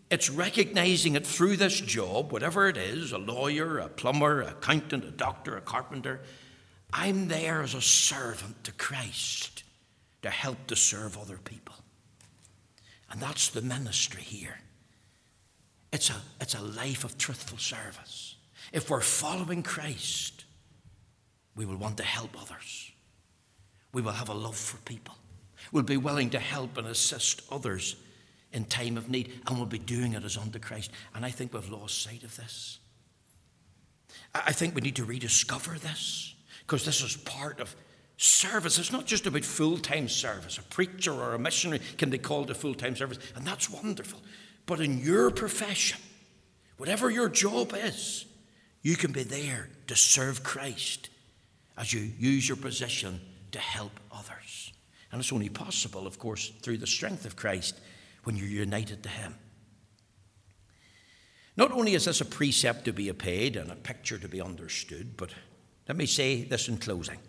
it's 0.10 0.30
recognizing 0.30 1.16
it 1.16 1.26
through 1.26 1.58
this 1.58 1.80
job, 1.80 2.32
whatever 2.32 2.68
it 2.68 2.78
is 2.78 3.12
a 3.12 3.18
lawyer, 3.18 3.80
a 3.80 3.90
plumber, 3.90 4.42
a 4.42 4.52
accountant, 4.52 5.04
a 5.04 5.12
doctor, 5.12 5.58
a 5.58 5.62
carpenter. 5.62 6.22
I'm 6.94 7.28
there 7.28 7.62
as 7.62 7.74
a 7.74 7.82
servant 7.82 8.64
to 8.66 8.72
Christ 8.72 9.64
to 10.22 10.30
help 10.30 10.68
to 10.68 10.76
serve 10.76 11.18
other 11.18 11.38
people. 11.38 11.76
And 13.12 13.20
that's 13.20 13.50
the 13.50 13.62
ministry 13.62 14.22
here. 14.22 14.60
It's 15.92 16.10
a, 16.10 16.16
it's 16.40 16.56
a 16.56 16.62
life 16.62 17.04
of 17.04 17.18
truthful 17.18 17.58
service. 17.58 18.36
If 18.72 18.90
we're 18.90 19.02
following 19.02 19.64
Christ, 19.64 20.46
we 21.56 21.66
will 21.66 21.78
want 21.78 21.98
to 21.98 22.04
help 22.04 22.40
others. 22.40 22.92
We 23.94 24.02
will 24.02 24.12
have 24.12 24.30
a 24.30 24.34
love 24.34 24.58
for 24.58 24.78
people. 24.78 25.16
We'll 25.72 25.84
be 25.84 25.98
willing 25.98 26.30
to 26.32 26.40
help 26.40 26.78
and 26.78 26.88
assist 26.88 27.42
others 27.52 27.96
in 28.56 28.64
time 28.66 28.98
of 28.98 29.10
need, 29.10 29.34
and 29.46 29.58
we'll 29.58 29.66
be 29.66 29.78
doing 29.78 30.14
it 30.14 30.24
as 30.24 30.38
unto 30.38 30.58
Christ. 30.58 30.90
And 31.14 31.26
I 31.26 31.30
think 31.30 31.54
we've 31.54 31.70
lost 31.70 32.02
sight 32.02 32.24
of 32.24 32.36
this. 32.38 32.80
I 34.34 34.54
think 34.54 34.74
we 34.74 34.82
need 34.82 34.96
to 34.96 35.06
rediscover 35.06 35.78
this 35.78 36.34
because 36.62 36.86
this 36.86 37.02
is 37.02 37.18
part 37.18 37.60
of 37.60 37.76
service. 38.18 38.80
It's 38.80 38.94
not 38.94 39.06
just 39.06 39.28
about 39.28 39.44
full 39.44 39.78
time 39.78 40.08
service. 40.08 40.58
A 40.58 40.64
preacher 40.64 41.12
or 41.12 41.34
a 41.34 41.40
missionary 41.40 41.82
can 41.98 42.10
be 42.10 42.18
called 42.18 42.48
to 42.48 42.56
full 42.56 42.74
time 42.74 42.96
service, 42.96 43.20
and 43.36 43.46
that's 43.46 43.70
wonderful. 43.70 44.22
But 44.66 44.80
in 44.80 45.00
your 45.00 45.32
profession, 45.32 46.00
whatever 46.78 47.10
your 47.10 47.30
job 47.30 47.74
is, 47.76 48.26
you 48.82 48.96
can 48.96 49.12
be 49.12 49.24
there 49.24 49.70
to 49.88 49.96
serve 49.96 50.44
Christ 50.44 51.10
as 51.78 51.92
you 51.92 52.10
use 52.18 52.48
your 52.48 52.58
position 52.58 53.20
to 53.52 53.60
help 53.60 54.00
others. 54.12 54.72
And 55.12 55.20
it's 55.20 55.34
only 55.34 55.50
possible, 55.50 56.08
of 56.08 56.20
course, 56.20 56.50
through 56.62 56.78
the 56.78 56.88
strength 56.88 57.26
of 57.26 57.36
Christ 57.36 57.80
when 58.26 58.36
you're 58.36 58.48
united 58.48 59.02
to 59.04 59.10
Him. 59.10 59.36
Not 61.58 61.72
only 61.72 61.94
is 61.94 62.06
this 62.06 62.22
a 62.22 62.26
precept 62.26 62.86
to 62.86 62.94
be 62.94 63.10
obeyed 63.10 63.56
and 63.56 63.72
a 63.72 63.76
picture 63.76 64.18
to 64.18 64.28
be 64.28 64.42
understood, 64.42 65.16
but 65.16 65.32
let 65.88 65.96
me 65.96 66.06
say 66.06 66.44
this 66.44 66.68
in 66.68 66.78
closing. 66.78 67.20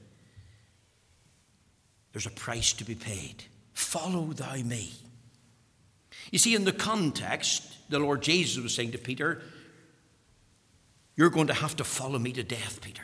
There's 2.12 2.26
a 2.26 2.30
price 2.30 2.72
to 2.74 2.84
be 2.84 2.94
paid. 2.94 3.44
Follow 3.72 4.32
thou 4.32 4.56
me. 4.56 4.92
You 6.32 6.38
see, 6.38 6.54
in 6.54 6.64
the 6.64 6.72
context, 6.72 7.90
the 7.90 7.98
Lord 7.98 8.22
Jesus 8.22 8.62
was 8.62 8.74
saying 8.74 8.92
to 8.92 8.98
Peter, 8.98 9.42
You're 11.14 11.30
going 11.30 11.46
to 11.48 11.54
have 11.54 11.76
to 11.76 11.84
follow 11.84 12.18
me 12.18 12.32
to 12.32 12.42
death, 12.42 12.80
Peter. 12.80 13.02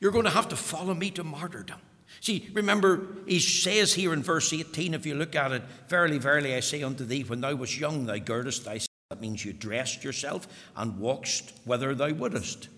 You're 0.00 0.12
going 0.12 0.24
to 0.24 0.30
have 0.30 0.48
to 0.48 0.56
follow 0.56 0.94
me 0.94 1.10
to 1.10 1.24
martyrdom. 1.24 1.80
See, 2.22 2.48
remember, 2.52 3.08
he 3.26 3.40
says 3.40 3.94
here 3.94 4.12
in 4.12 4.22
verse 4.22 4.52
18, 4.52 4.94
if 4.94 5.04
you 5.04 5.16
look 5.16 5.34
at 5.34 5.50
it, 5.50 5.64
Verily, 5.88 6.18
verily, 6.18 6.54
I 6.54 6.60
say 6.60 6.80
unto 6.84 7.04
thee, 7.04 7.24
when 7.24 7.40
thou 7.40 7.56
wast 7.56 7.76
young, 7.76 8.06
thou 8.06 8.16
girdest 8.18 8.62
thyself. 8.62 8.86
That 9.10 9.20
means 9.20 9.44
you 9.44 9.52
dressed 9.52 10.04
yourself 10.04 10.46
and 10.76 11.00
walked 11.00 11.52
whither 11.64 11.96
thou 11.96 12.12
wouldest. 12.12 12.68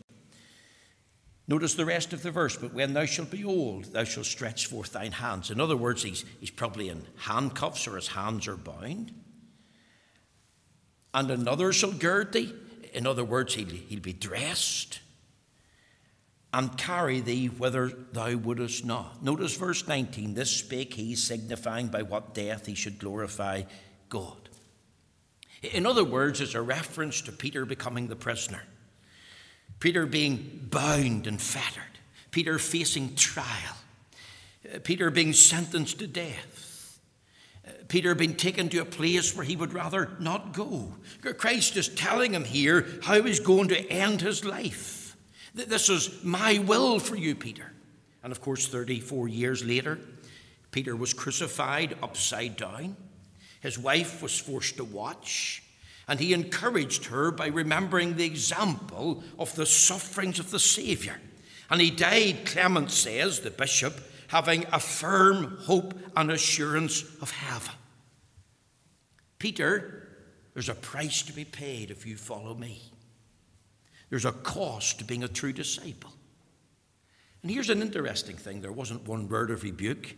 Notice 1.47 1.75
the 1.75 1.85
rest 1.85 2.15
of 2.15 2.23
the 2.23 2.31
verse, 2.31 2.57
but 2.57 2.73
when 2.73 2.95
thou 2.95 3.05
shalt 3.05 3.31
be 3.31 3.45
old, 3.45 3.85
thou 3.93 4.05
shalt 4.05 4.25
stretch 4.25 4.67
forth 4.67 4.95
thine 4.95 5.13
hands. 5.13 5.51
In 5.51 5.61
other 5.61 5.77
words, 5.77 6.03
he's, 6.03 6.25
he's 6.41 6.51
probably 6.51 6.89
in 6.89 7.05
handcuffs 7.19 7.87
or 7.87 7.97
his 7.97 8.09
hands 8.09 8.49
are 8.49 8.57
bound. 8.57 9.13
And 11.13 11.31
another 11.31 11.71
shall 11.75 11.93
gird 11.93 12.33
thee. 12.33 12.55
In 12.95 13.07
other 13.07 13.25
words, 13.25 13.53
he'll, 13.53 13.69
he'll 13.69 14.01
be 14.01 14.15
dressed 14.15 15.01
and 16.55 16.79
carry 16.79 17.19
thee 17.19 17.49
whither 17.49 17.91
thou 18.13 18.37
wouldest 18.37 18.85
not. 18.85 19.21
Notice 19.25 19.57
verse 19.57 19.89
19 19.89 20.35
this 20.35 20.51
spake 20.51 20.95
he, 20.95 21.17
signifying 21.17 21.89
by 21.89 22.03
what 22.03 22.33
death 22.33 22.67
he 22.67 22.77
should 22.77 23.01
glorify 23.01 23.63
God. 24.09 24.49
In 25.63 25.85
other 25.85 26.05
words, 26.05 26.41
it's 26.41 26.55
a 26.55 26.63
reference 26.63 27.23
to 27.23 27.33
Peter 27.33 27.67
becoming 27.67 28.07
the 28.07 28.15
prisoner, 28.15 28.63
Peter 29.81 30.07
being 30.07 30.69
bound 30.71 31.27
and 31.27 31.43
fettered, 31.43 31.99
Peter 32.31 32.61
facing 32.61 33.17
trial, 33.17 33.77
Peter 34.85 35.11
being 35.11 35.33
sentenced 35.33 35.99
to 35.99 36.07
death. 36.07 36.71
Peter 37.89 38.15
being 38.15 38.35
taken 38.35 38.69
to 38.69 38.79
a 38.79 38.85
place 38.85 39.35
where 39.35 39.45
he 39.45 39.57
would 39.57 39.73
rather 39.73 40.11
not 40.19 40.53
go. 40.53 40.93
Christ 41.39 41.77
is 41.77 41.89
telling 41.89 42.33
him 42.33 42.45
here 42.45 42.87
how 43.03 43.23
he's 43.23 43.41
going 43.41 43.69
to 43.69 43.91
end 43.91 44.21
his 44.21 44.45
life. 44.45 45.04
This 45.55 45.89
is 45.89 46.25
my 46.25 46.59
will 46.59 46.99
for 46.99 47.17
you, 47.17 47.35
Peter. 47.35 47.73
And 48.23 48.33
of 48.33 48.41
course, 48.41 48.67
34 48.67 49.29
years 49.29 49.65
later, 49.65 49.99
Peter 50.73 50.97
was 50.97 51.13
crucified 51.13 51.97
upside 52.03 52.57
down. 52.57 52.97
His 53.61 53.79
wife 53.79 54.21
was 54.21 54.39
forced 54.39 54.77
to 54.79 54.85
watch, 54.85 55.63
and 56.09 56.19
he 56.19 56.35
encouraged 56.35 57.07
her 57.07 57.31
by 57.31 57.47
remembering 57.47 58.17
the 58.17 58.25
example 58.25 59.23
of 59.39 59.55
the 59.55 59.67
sufferings 59.67 60.39
of 60.39 60.51
the 60.51 60.59
Saviour. 60.59 61.15
And 61.71 61.81
he 61.81 61.91
died, 61.91 62.45
Clement 62.45 62.91
says, 62.91 63.41
the 63.41 63.51
bishop, 63.51 63.95
having 64.29 64.67
a 64.73 64.81
firm 64.81 65.59
hope 65.63 65.95
and 66.17 66.31
assurance 66.31 67.05
of 67.23 67.31
heaven. 67.31 67.75
Peter, 69.39 70.09
there's 70.55 70.69
a 70.69 70.75
price 70.75 71.23
to 71.23 71.33
be 71.33 71.45
paid 71.45 71.91
if 71.91 72.05
you 72.05 72.17
follow 72.17 72.55
me. 72.55 72.83
There's 74.11 74.25
a 74.25 74.33
cost 74.33 74.99
to 74.99 75.05
being 75.05 75.25
a 75.25 75.29
true 75.29 75.53
disciple. 75.53 76.13
And 77.43 77.51
here's 77.51 77.71
an 77.71 77.83
interesting 77.83 78.37
thing 78.37 78.63
there 78.63 78.73
wasn't 78.73 79.07
one 79.07 79.29
word 79.29 79.51
of 79.51 79.63
rebuke, 79.63 80.17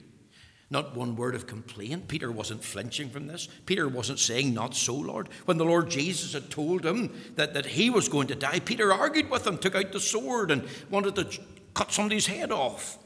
not 0.70 0.96
one 0.96 1.16
word 1.16 1.34
of 1.34 1.46
complaint. 1.46 2.08
Peter 2.08 2.30
wasn't 2.30 2.62
flinching 2.62 3.10
from 3.10 3.26
this. 3.26 3.48
Peter 3.66 3.88
wasn't 3.88 4.18
saying, 4.18 4.54
Not 4.54 4.74
so, 4.74 4.94
Lord. 4.94 5.28
When 5.44 5.58
the 5.58 5.64
Lord 5.64 5.90
Jesus 5.90 6.32
had 6.32 6.50
told 6.50 6.84
him 6.84 7.14
that, 7.34 7.54
that 7.54 7.66
he 7.66 7.90
was 7.90 8.08
going 8.08 8.28
to 8.28 8.34
die, 8.34 8.60
Peter 8.60 8.92
argued 8.92 9.30
with 9.30 9.46
him, 9.46 9.58
took 9.58 9.74
out 9.74 9.92
the 9.92 10.00
sword, 10.00 10.50
and 10.50 10.68
wanted 10.90 11.16
to 11.16 11.40
cut 11.74 11.92
somebody's 11.92 12.26
head 12.26 12.52
off. 12.52 12.98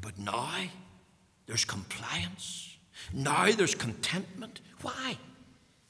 But 0.00 0.18
now 0.18 0.54
there's 1.46 1.64
compliance. 1.64 2.76
Now 3.12 3.50
there's 3.50 3.74
contentment. 3.74 4.60
Why? 4.82 5.18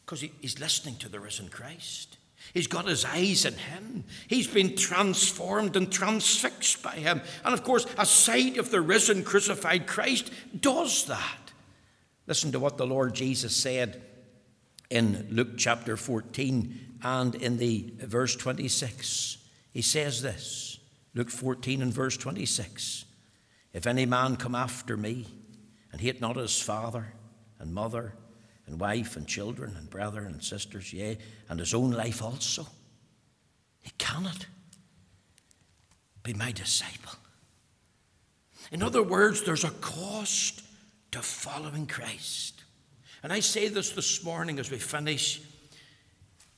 Because 0.05 0.21
he, 0.21 0.33
he's 0.41 0.59
listening 0.59 0.97
to 0.97 1.09
the 1.09 1.21
risen 1.21 1.49
Christ. 1.49 2.19
He's 2.55 2.67
got 2.67 2.87
his 2.87 3.05
eyes 3.05 3.45
in 3.45 3.55
him. 3.55 4.05
He's 4.27 4.47
been 4.47 4.77
transformed 4.77 5.77
and 5.77 5.91
transfixed 5.91 6.83
by 6.83 6.97
him. 6.97 7.21
And 7.45 7.55
of 7.55 7.63
course, 7.63 7.87
a 7.99 8.07
sight 8.07 8.59
of 8.59 8.71
the 8.71 8.81
risen, 8.81 9.23
crucified 9.23 9.87
Christ 9.87 10.31
does 10.59 11.05
that. 11.07 11.53
Listen 12.27 12.53
to 12.53 12.61
what 12.61 12.77
the 12.77 12.87
Lord 12.87 13.15
Jesus 13.15 13.55
said 13.55 14.03
in 14.89 15.29
Luke 15.31 15.57
chapter 15.57 15.97
14 15.97 16.99
and 17.03 17.35
in 17.35 17.57
the 17.59 17.93
verse 17.99 18.37
26. 18.37 19.39
He 19.73 19.83
says 19.83 20.23
this 20.23 20.79
Luke 21.15 21.31
14 21.31 21.83
and 21.83 21.93
verse 21.93 22.17
26. 22.17 23.05
If 23.73 23.87
any 23.87 24.07
man 24.07 24.37
come 24.37 24.55
after 24.55 24.97
me 24.97 25.27
and 25.93 26.01
hate 26.01 26.21
not 26.21 26.37
his 26.37 26.61
father 26.61 27.13
and 27.59 27.73
mother 27.73 28.15
and 28.71 28.81
wife 28.81 29.17
and 29.17 29.27
children 29.27 29.75
and 29.77 29.91
brethren 29.91 30.27
and 30.33 30.43
sisters, 30.43 30.93
yea, 30.93 31.19
and 31.49 31.59
his 31.59 31.75
own 31.75 31.91
life 31.91 32.23
also, 32.23 32.67
he 33.83 33.91
cannot 33.99 34.47
be 36.23 36.35
my 36.35 36.53
disciple. 36.53 37.13
In 38.71 38.83
other 38.83 39.03
words, 39.03 39.43
there's 39.43 39.65
a 39.65 39.71
cost 39.71 40.63
to 41.11 41.21
following 41.21 41.87
Christ. 41.87 42.63
And 43.23 43.33
I 43.33 43.41
say 43.41 43.69
this 43.69 43.91
this 43.91 44.23
morning 44.23 44.61
as 44.61 44.71
we 44.71 44.79
finish. 44.79 45.41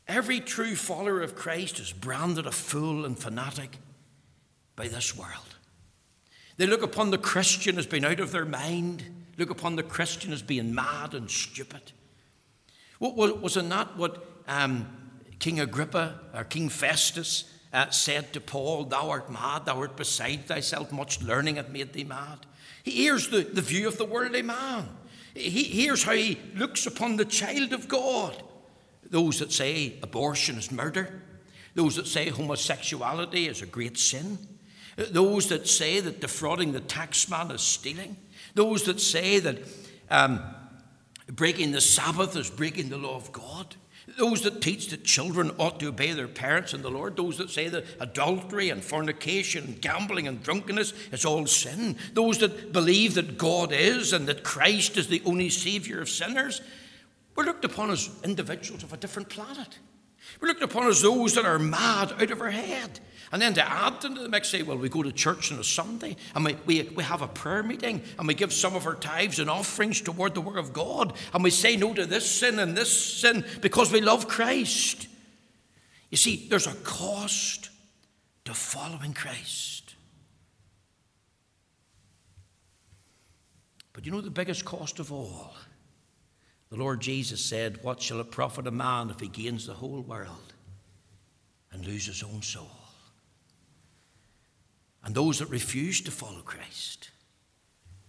Every 0.06 0.40
true 0.40 0.76
follower 0.76 1.22
of 1.22 1.34
Christ 1.34 1.78
is 1.78 1.92
branded 1.92 2.46
a 2.46 2.52
fool 2.52 3.06
and 3.06 3.18
fanatic 3.18 3.78
by 4.76 4.88
this 4.88 5.16
world. 5.16 5.56
They 6.58 6.66
look 6.66 6.82
upon 6.82 7.10
the 7.10 7.18
Christian 7.18 7.78
as 7.78 7.86
being 7.86 8.04
out 8.04 8.20
of 8.20 8.32
their 8.32 8.44
mind, 8.44 9.04
look 9.38 9.48
upon 9.48 9.76
the 9.76 9.82
Christian 9.82 10.32
as 10.32 10.42
being 10.42 10.74
mad 10.74 11.14
and 11.14 11.30
stupid. 11.30 11.92
Wasn't 13.02 13.68
that 13.70 13.96
what 13.96 14.24
um, 14.46 14.86
King 15.40 15.58
Agrippa 15.58 16.20
or 16.32 16.44
King 16.44 16.68
Festus 16.68 17.52
uh, 17.72 17.90
said 17.90 18.32
to 18.32 18.40
Paul, 18.40 18.84
Thou 18.84 19.10
art 19.10 19.30
mad, 19.30 19.66
thou 19.66 19.80
art 19.80 19.96
beside 19.96 20.46
thyself, 20.46 20.92
much 20.92 21.20
learning 21.20 21.56
hath 21.56 21.68
made 21.68 21.92
thee 21.92 22.04
mad. 22.04 22.46
Here's 22.84 23.28
the, 23.28 23.42
the 23.42 23.60
view 23.60 23.88
of 23.88 23.98
the 23.98 24.04
worldly 24.04 24.42
man. 24.42 24.88
He, 25.34 25.64
here's 25.64 26.04
how 26.04 26.12
he 26.12 26.38
looks 26.54 26.86
upon 26.86 27.16
the 27.16 27.24
child 27.24 27.72
of 27.72 27.88
God. 27.88 28.40
Those 29.10 29.40
that 29.40 29.52
say 29.52 29.94
abortion 30.02 30.56
is 30.56 30.70
murder, 30.70 31.22
those 31.74 31.96
that 31.96 32.06
say 32.06 32.28
homosexuality 32.28 33.48
is 33.48 33.62
a 33.62 33.66
great 33.66 33.98
sin, 33.98 34.38
those 34.96 35.48
that 35.48 35.66
say 35.66 36.00
that 36.00 36.20
defrauding 36.20 36.72
the 36.72 36.80
taxman 36.80 37.50
is 37.52 37.62
stealing. 37.62 38.16
Those 38.54 38.84
that 38.84 39.00
say 39.00 39.38
that 39.38 39.58
um, 40.10 40.42
breaking 41.34 41.72
the 41.72 41.80
Sabbath 41.80 42.36
is 42.36 42.50
breaking 42.50 42.90
the 42.90 42.98
law 42.98 43.16
of 43.16 43.32
God. 43.32 43.76
Those 44.18 44.42
that 44.42 44.60
teach 44.60 44.90
that 44.90 45.04
children 45.04 45.52
ought 45.58 45.80
to 45.80 45.88
obey 45.88 46.12
their 46.12 46.28
parents 46.28 46.74
and 46.74 46.82
the 46.82 46.90
Lord. 46.90 47.16
Those 47.16 47.38
that 47.38 47.50
say 47.50 47.68
that 47.68 47.84
adultery 48.00 48.68
and 48.68 48.84
fornication 48.84 49.64
and 49.64 49.80
gambling 49.80 50.28
and 50.28 50.42
drunkenness 50.42 50.92
is 51.12 51.24
all 51.24 51.46
sin. 51.46 51.96
Those 52.12 52.38
that 52.38 52.72
believe 52.72 53.14
that 53.14 53.38
God 53.38 53.72
is 53.72 54.12
and 54.12 54.26
that 54.28 54.44
Christ 54.44 54.96
is 54.96 55.08
the 55.08 55.22
only 55.24 55.48
Savior 55.48 56.00
of 56.00 56.08
sinners. 56.08 56.60
We're 57.34 57.44
looked 57.44 57.64
upon 57.64 57.90
as 57.90 58.10
individuals 58.24 58.82
of 58.82 58.92
a 58.92 58.96
different 58.98 59.28
planet. 59.28 59.78
We're 60.40 60.48
looked 60.48 60.62
upon 60.62 60.88
as 60.88 61.00
those 61.00 61.34
that 61.34 61.46
are 61.46 61.58
mad 61.58 62.12
out 62.12 62.30
of 62.30 62.40
our 62.40 62.50
head. 62.50 63.00
And 63.32 63.40
then 63.40 63.54
to 63.54 63.66
add 63.66 64.04
into 64.04 64.20
the 64.20 64.28
mix, 64.28 64.50
say, 64.50 64.62
well, 64.62 64.76
we 64.76 64.90
go 64.90 65.02
to 65.02 65.10
church 65.10 65.50
on 65.50 65.58
a 65.58 65.64
Sunday 65.64 66.16
and 66.34 66.44
we, 66.44 66.56
we, 66.66 66.82
we 66.94 67.02
have 67.02 67.22
a 67.22 67.26
prayer 67.26 67.62
meeting 67.62 68.02
and 68.18 68.28
we 68.28 68.34
give 68.34 68.52
some 68.52 68.76
of 68.76 68.86
our 68.86 68.94
tithes 68.94 69.38
and 69.38 69.48
offerings 69.48 70.02
toward 70.02 70.34
the 70.34 70.42
work 70.42 70.58
of 70.58 70.74
God 70.74 71.14
and 71.32 71.42
we 71.42 71.48
say 71.48 71.74
no 71.74 71.94
to 71.94 72.04
this 72.04 72.30
sin 72.30 72.58
and 72.58 72.76
this 72.76 72.92
sin 72.92 73.42
because 73.62 73.90
we 73.90 74.02
love 74.02 74.28
Christ. 74.28 75.08
You 76.10 76.18
see, 76.18 76.46
there's 76.50 76.66
a 76.66 76.74
cost 76.74 77.70
to 78.44 78.52
following 78.52 79.14
Christ. 79.14 79.94
But 83.94 84.04
you 84.04 84.12
know 84.12 84.20
the 84.20 84.30
biggest 84.30 84.66
cost 84.66 84.98
of 84.98 85.10
all? 85.10 85.54
The 86.68 86.76
Lord 86.76 87.00
Jesus 87.00 87.42
said, 87.42 87.82
What 87.82 88.02
shall 88.02 88.20
it 88.20 88.30
profit 88.30 88.66
a 88.66 88.70
man 88.70 89.08
if 89.08 89.20
he 89.20 89.28
gains 89.28 89.66
the 89.66 89.74
whole 89.74 90.02
world 90.02 90.52
and 91.70 91.86
lose 91.86 92.06
his 92.06 92.22
own 92.22 92.42
soul? 92.42 92.81
And 95.04 95.14
those 95.14 95.38
that 95.40 95.50
refuse 95.50 96.00
to 96.02 96.10
follow 96.10 96.40
Christ, 96.40 97.10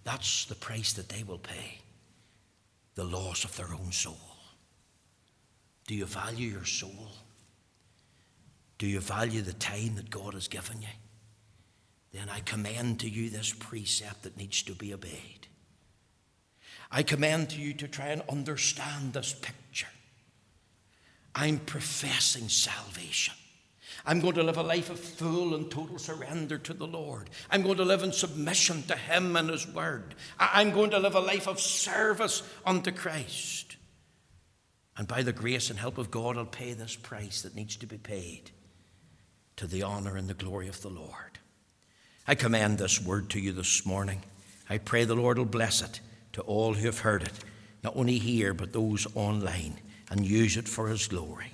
that's 0.03 0.45
the 0.45 0.55
price 0.55 0.93
that 0.93 1.09
they 1.09 1.23
will 1.23 1.39
pay 1.39 1.79
the 2.95 3.03
loss 3.03 3.43
of 3.43 3.55
their 3.57 3.73
own 3.73 3.91
soul. 3.91 4.17
Do 5.87 5.95
you 5.95 6.05
value 6.05 6.49
your 6.49 6.65
soul? 6.65 7.09
Do 8.77 8.87
you 8.87 8.99
value 8.99 9.41
the 9.41 9.53
time 9.53 9.95
that 9.95 10.09
God 10.09 10.33
has 10.33 10.47
given 10.47 10.81
you? 10.81 10.87
Then 12.11 12.29
I 12.29 12.41
commend 12.41 12.99
to 12.99 13.09
you 13.09 13.29
this 13.29 13.51
precept 13.51 14.23
that 14.23 14.37
needs 14.37 14.61
to 14.63 14.73
be 14.73 14.93
obeyed. 14.93 15.47
I 16.91 17.01
commend 17.01 17.49
to 17.51 17.59
you 17.59 17.73
to 17.73 17.87
try 17.87 18.07
and 18.07 18.21
understand 18.29 19.13
this 19.13 19.33
picture. 19.33 19.87
I'm 21.33 21.57
professing 21.57 22.49
salvation. 22.49 23.33
I'm 24.05 24.19
going 24.19 24.35
to 24.35 24.43
live 24.43 24.57
a 24.57 24.63
life 24.63 24.89
of 24.89 24.99
full 24.99 25.55
and 25.55 25.71
total 25.71 25.97
surrender 25.97 26.57
to 26.57 26.73
the 26.73 26.87
Lord. 26.87 27.29
I'm 27.49 27.61
going 27.61 27.77
to 27.77 27.85
live 27.85 28.03
in 28.03 28.11
submission 28.11 28.83
to 28.83 28.95
Him 28.95 29.35
and 29.37 29.49
His 29.49 29.65
Word. 29.67 30.15
I'm 30.37 30.71
going 30.71 30.89
to 30.89 30.99
live 30.99 31.15
a 31.15 31.21
life 31.21 31.47
of 31.47 31.59
service 31.59 32.43
unto 32.65 32.91
Christ. 32.91 33.77
And 34.97 35.07
by 35.07 35.23
the 35.23 35.31
grace 35.31 35.69
and 35.69 35.79
help 35.79 35.97
of 35.97 36.11
God, 36.11 36.37
I'll 36.37 36.45
pay 36.45 36.73
this 36.73 36.95
price 36.95 37.41
that 37.41 37.55
needs 37.55 37.77
to 37.77 37.87
be 37.87 37.97
paid 37.97 38.51
to 39.55 39.67
the 39.67 39.83
honor 39.83 40.17
and 40.17 40.27
the 40.27 40.33
glory 40.33 40.67
of 40.67 40.81
the 40.81 40.89
Lord. 40.89 41.39
I 42.27 42.35
commend 42.35 42.77
this 42.77 43.01
word 43.01 43.29
to 43.31 43.39
you 43.39 43.53
this 43.53 43.85
morning. 43.85 44.21
I 44.69 44.79
pray 44.79 45.05
the 45.05 45.15
Lord 45.15 45.37
will 45.37 45.45
bless 45.45 45.81
it 45.81 46.01
to 46.33 46.41
all 46.41 46.73
who 46.73 46.85
have 46.87 46.99
heard 46.99 47.23
it, 47.23 47.33
not 47.83 47.95
only 47.95 48.17
here, 48.17 48.53
but 48.53 48.73
those 48.73 49.07
online, 49.15 49.79
and 50.09 50.25
use 50.25 50.57
it 50.57 50.67
for 50.67 50.89
His 50.89 51.07
glory. 51.07 51.52